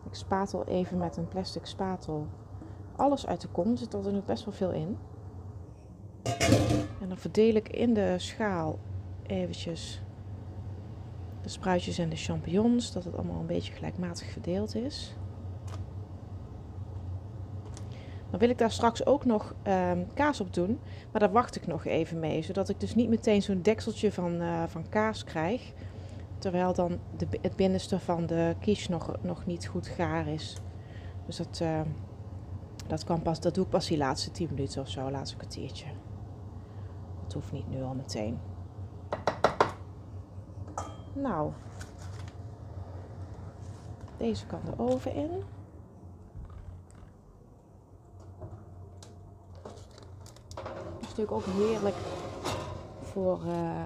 Ik 0.06 0.16
spatel 0.16 0.66
even 0.66 0.98
met 0.98 1.18
een 1.18 1.28
plastic 1.28 1.66
spatel 1.66 2.28
alles 2.96 3.28
uit 3.28 3.42
de 3.42 3.48
kom. 3.48 3.78
Zit 3.78 3.94
er 3.94 4.12
nu 4.12 4.22
best 4.26 4.46
wel 4.46 4.54
veel 4.54 4.72
in. 4.72 4.98
En 7.02 7.08
dan 7.08 7.18
verdeel 7.18 7.56
ik 7.56 7.70
in 7.70 7.94
de 7.94 8.16
schaal 8.18 8.80
eventjes 9.28 10.02
de 11.42 11.50
spruitjes 11.50 11.98
en 11.98 12.10
de 12.10 12.16
champignons, 12.16 12.92
dat 12.92 13.04
het 13.04 13.16
allemaal 13.16 13.40
een 13.40 13.46
beetje 13.46 13.74
gelijkmatig 13.74 14.28
verdeeld 14.28 14.76
is. 14.76 15.16
Dan 18.30 18.40
wil 18.40 18.50
ik 18.50 18.58
daar 18.58 18.72
straks 18.72 19.06
ook 19.06 19.26
nog 19.26 19.56
ehm, 19.64 20.04
kaas 20.14 20.42
op 20.42 20.54
doen. 20.54 20.80
Maar 21.12 21.22
daar 21.22 21.32
wacht 21.32 21.56
ik 21.56 21.68
nog 21.68 21.86
even 21.86 22.20
mee. 22.20 22.42
Zodat 22.42 22.70
ik 22.70 22.80
dus 22.80 22.96
niet 22.96 23.10
meteen 23.10 23.42
zo'n 23.42 23.62
dekseltje 23.62 24.12
van, 24.12 24.42
uh, 24.42 24.64
van 24.68 24.90
kaas 24.90 25.24
krijg. 25.24 25.74
Terwijl 26.38 26.74
dan 26.74 27.00
de, 27.18 27.28
het 27.42 27.56
binnenste 27.56 28.00
van 28.00 28.26
de 28.26 28.56
quiche 28.60 28.92
nog, 28.92 29.16
nog 29.22 29.46
niet 29.46 29.68
goed 29.68 29.88
gaar 29.88 30.28
is. 30.28 30.58
Dus 31.26 31.38
dat, 31.38 31.60
uh, 31.62 31.82
dat, 32.88 33.04
kan 33.04 33.22
pas, 33.22 33.40
dat 33.40 33.54
doe 33.56 33.64
ik 33.64 33.70
pas 33.70 33.88
die 33.88 33.98
laatste 33.98 34.32
10 34.32 34.48
minuten 34.50 34.82
of 34.82 34.90
zo, 34.90 35.12
laatste 35.12 35.38
kwartiertje. 35.38 35.88
Dat 37.24 37.34
hoeft 37.34 37.52
niet 37.52 37.70
nu 37.70 37.84
al 37.84 37.94
meteen. 37.94 38.40
Nou, 41.14 41.52
deze 44.18 44.46
kan 44.46 44.60
de 44.66 44.80
oven 44.84 45.14
in. 45.14 45.32
is 51.00 51.08
natuurlijk 51.08 51.32
ook 51.32 51.46
heerlijk 51.46 51.96
voor, 53.02 53.46
uh, 53.46 53.84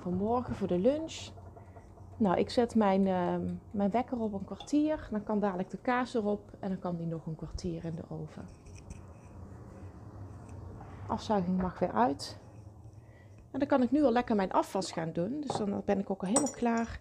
voor 0.00 0.12
morgen, 0.12 0.54
voor 0.54 0.68
de 0.68 0.78
lunch. 0.78 1.28
Nou, 2.16 2.38
ik 2.38 2.50
zet 2.50 2.74
mijn, 2.74 3.06
uh, 3.06 3.50
mijn 3.70 3.90
wekker 3.90 4.18
op 4.18 4.32
een 4.32 4.44
kwartier. 4.44 5.08
Dan 5.10 5.22
kan 5.22 5.40
dadelijk 5.40 5.70
de 5.70 5.78
kaas 5.78 6.14
erop 6.14 6.50
en 6.60 6.68
dan 6.68 6.78
kan 6.78 6.96
die 6.96 7.06
nog 7.06 7.26
een 7.26 7.36
kwartier 7.36 7.84
in 7.84 7.94
de 7.94 8.02
oven. 8.08 8.44
Afzuiging 11.08 11.60
mag 11.60 11.78
weer 11.78 11.92
uit. 11.92 12.38
En 13.50 13.58
dan 13.58 13.68
kan 13.68 13.82
ik 13.82 13.90
nu 13.90 14.02
al 14.02 14.12
lekker 14.12 14.36
mijn 14.36 14.52
afwas 14.52 14.92
gaan 14.92 15.12
doen. 15.12 15.40
Dus 15.40 15.56
dan 15.56 15.82
ben 15.84 15.98
ik 15.98 16.10
ook 16.10 16.20
al 16.20 16.28
helemaal 16.28 16.52
klaar 16.52 17.00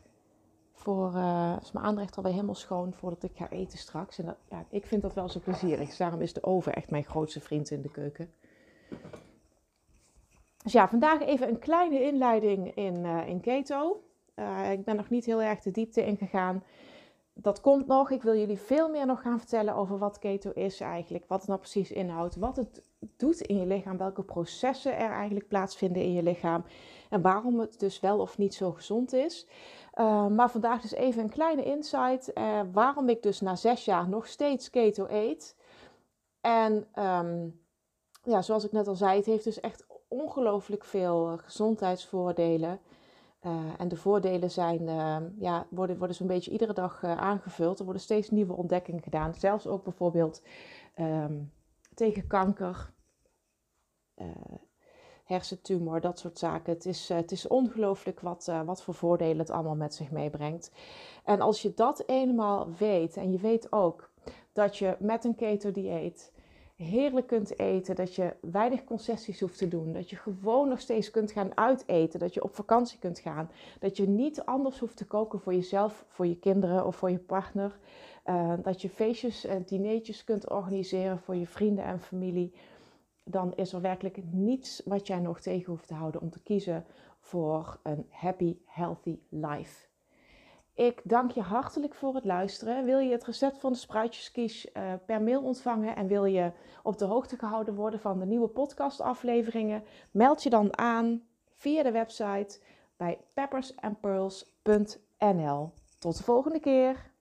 voor. 0.73 1.13
Uh, 1.15 1.55
is 1.61 1.71
mijn 1.71 1.85
aanrecht 1.85 2.17
alweer 2.17 2.31
helemaal 2.31 2.55
schoon 2.55 2.93
voordat 2.93 3.23
ik 3.23 3.31
ga 3.35 3.49
eten 3.49 3.77
straks. 3.77 4.19
En 4.19 4.35
ja, 4.49 4.65
ik 4.69 4.85
vind 4.85 5.01
dat 5.01 5.13
wel 5.13 5.29
zo 5.29 5.39
plezierig. 5.39 5.87
Dus 5.87 5.97
daarom 5.97 6.21
is 6.21 6.33
de 6.33 6.43
oven 6.43 6.73
echt 6.73 6.89
mijn 6.89 7.03
grootste 7.03 7.39
vriend 7.39 7.71
in 7.71 7.81
de 7.81 7.91
keuken. 7.91 8.33
Dus 10.63 10.71
ja, 10.71 10.87
vandaag 10.89 11.21
even 11.21 11.49
een 11.49 11.59
kleine 11.59 12.01
inleiding 12.01 12.75
in, 12.75 12.95
uh, 12.95 13.27
in 13.27 13.39
keto. 13.39 14.03
Uh, 14.35 14.71
ik 14.71 14.83
ben 14.83 14.95
nog 14.95 15.09
niet 15.09 15.25
heel 15.25 15.41
erg 15.41 15.59
de 15.59 15.71
diepte 15.71 16.05
ingegaan. 16.05 16.63
Dat 17.33 17.61
komt 17.61 17.87
nog. 17.87 18.11
Ik 18.11 18.21
wil 18.21 18.35
jullie 18.35 18.59
veel 18.59 18.89
meer 18.89 19.05
nog 19.05 19.21
gaan 19.21 19.39
vertellen 19.39 19.75
over 19.75 19.97
wat 19.97 20.19
keto 20.19 20.51
is 20.51 20.79
eigenlijk. 20.79 21.25
Wat 21.27 21.39
het 21.39 21.47
nou 21.47 21.59
precies 21.59 21.91
inhoudt. 21.91 22.35
Wat 22.35 22.55
het 22.55 22.81
doet 23.17 23.41
in 23.41 23.57
je 23.57 23.65
lichaam. 23.65 23.97
Welke 23.97 24.23
processen 24.23 24.97
er 24.97 25.11
eigenlijk 25.11 25.47
plaatsvinden 25.47 26.03
in 26.03 26.13
je 26.13 26.23
lichaam. 26.23 26.63
En 27.09 27.21
waarom 27.21 27.59
het 27.59 27.79
dus 27.79 27.99
wel 27.99 28.19
of 28.19 28.37
niet 28.37 28.53
zo 28.53 28.71
gezond 28.71 29.13
is. 29.13 29.47
Uh, 29.99 30.27
maar 30.27 30.51
vandaag 30.51 30.81
dus 30.81 30.93
even 30.93 31.23
een 31.23 31.29
kleine 31.29 31.63
insight. 31.63 32.31
Uh, 32.37 32.61
waarom 32.71 33.09
ik 33.09 33.23
dus 33.23 33.41
na 33.41 33.55
zes 33.55 33.85
jaar 33.85 34.09
nog 34.09 34.27
steeds 34.27 34.69
keto 34.69 35.07
eet. 35.09 35.55
En 36.41 36.87
um, 36.95 37.61
ja, 38.23 38.41
zoals 38.41 38.63
ik 38.63 38.71
net 38.71 38.87
al 38.87 38.95
zei, 38.95 39.17
het 39.17 39.25
heeft 39.25 39.43
dus 39.43 39.59
echt 39.59 39.85
ongelooflijk 40.07 40.83
veel 40.83 41.37
gezondheidsvoordelen. 41.37 42.79
Uh, 43.45 43.73
en 43.77 43.87
de 43.87 43.95
voordelen 43.95 44.51
zijn, 44.51 44.81
uh, 44.81 45.17
ja, 45.39 45.67
worden, 45.69 45.97
worden 45.97 46.15
zo'n 46.15 46.27
beetje 46.27 46.51
iedere 46.51 46.73
dag 46.73 47.03
uh, 47.03 47.17
aangevuld. 47.17 47.79
Er 47.79 47.85
worden 47.85 48.01
steeds 48.01 48.29
nieuwe 48.29 48.53
ontdekkingen 48.53 49.01
gedaan. 49.01 49.33
Zelfs 49.33 49.67
ook 49.67 49.83
bijvoorbeeld 49.83 50.41
um, 50.99 51.51
tegen 51.93 52.27
kanker, 52.27 52.93
hersentumor, 55.23 56.01
dat 56.01 56.19
soort 56.19 56.39
zaken. 56.39 56.73
Het 56.73 56.85
is, 56.85 57.09
het 57.09 57.31
is 57.31 57.47
ongelooflijk 57.47 58.19
wat, 58.19 58.51
wat 58.65 58.83
voor 58.83 58.93
voordelen 58.93 59.37
het 59.37 59.49
allemaal 59.49 59.75
met 59.75 59.93
zich 59.93 60.11
meebrengt. 60.11 60.71
En 61.23 61.41
als 61.41 61.61
je 61.61 61.73
dat 61.73 62.03
eenmaal 62.05 62.67
weet, 62.77 63.17
en 63.17 63.31
je 63.31 63.37
weet 63.37 63.71
ook 63.71 64.11
dat 64.53 64.77
je 64.77 64.95
met 64.99 65.23
een 65.23 65.35
keto-dieet 65.35 66.33
heerlijk 66.75 67.27
kunt 67.27 67.59
eten, 67.59 67.95
dat 67.95 68.15
je 68.15 68.35
weinig 68.41 68.83
concessies 68.83 69.39
hoeft 69.39 69.57
te 69.57 69.67
doen, 69.67 69.93
dat 69.93 70.09
je 70.09 70.15
gewoon 70.15 70.69
nog 70.69 70.79
steeds 70.79 71.11
kunt 71.11 71.31
gaan 71.31 71.57
uiteten, 71.57 72.19
dat 72.19 72.33
je 72.33 72.43
op 72.43 72.55
vakantie 72.55 72.99
kunt 72.99 73.19
gaan, 73.19 73.51
dat 73.79 73.97
je 73.97 74.07
niet 74.07 74.45
anders 74.45 74.79
hoeft 74.79 74.97
te 74.97 75.05
koken 75.05 75.39
voor 75.39 75.53
jezelf, 75.53 76.05
voor 76.07 76.27
je 76.27 76.39
kinderen 76.39 76.85
of 76.85 76.95
voor 76.95 77.11
je 77.11 77.19
partner, 77.19 77.79
uh, 78.25 78.53
dat 78.61 78.81
je 78.81 78.89
feestjes 78.89 79.45
en 79.45 79.63
dineetjes 79.65 80.23
kunt 80.23 80.49
organiseren 80.49 81.19
voor 81.19 81.35
je 81.35 81.47
vrienden 81.47 81.85
en 81.85 81.99
familie, 81.99 82.53
dan 83.23 83.55
is 83.55 83.73
er 83.73 83.81
werkelijk 83.81 84.19
niets 84.31 84.81
wat 84.85 85.07
jij 85.07 85.19
nog 85.19 85.39
tegen 85.39 85.71
hoeft 85.71 85.87
te 85.87 85.93
houden 85.93 86.21
om 86.21 86.29
te 86.29 86.43
kiezen 86.43 86.85
voor 87.19 87.79
een 87.83 88.05
happy, 88.09 88.57
healthy 88.65 89.19
life. 89.29 89.92
Ik 90.75 91.01
dank 91.03 91.31
je 91.31 91.41
hartelijk 91.41 91.95
voor 91.95 92.15
het 92.15 92.25
luisteren. 92.25 92.85
Wil 92.85 92.99
je 92.99 93.11
het 93.11 93.23
recept 93.23 93.59
van 93.59 93.71
de 93.71 93.77
spruitjeskies 93.77 94.67
uh, 94.73 94.93
per 95.05 95.21
mail 95.21 95.43
ontvangen 95.43 95.95
en 95.95 96.07
wil 96.07 96.25
je 96.25 96.51
op 96.83 96.97
de 96.97 97.05
hoogte 97.05 97.37
gehouden 97.37 97.75
worden 97.75 97.99
van 97.99 98.19
de 98.19 98.25
nieuwe 98.25 98.47
podcastafleveringen? 98.47 99.83
Meld 100.11 100.43
je 100.43 100.49
dan 100.49 100.77
aan 100.77 101.23
via 101.55 101.83
de 101.83 101.91
website 101.91 102.59
bij 102.97 103.19
peppersandpearls.nl. 103.33 105.71
Tot 105.99 106.17
de 106.17 106.23
volgende 106.23 106.59
keer. 106.59 107.12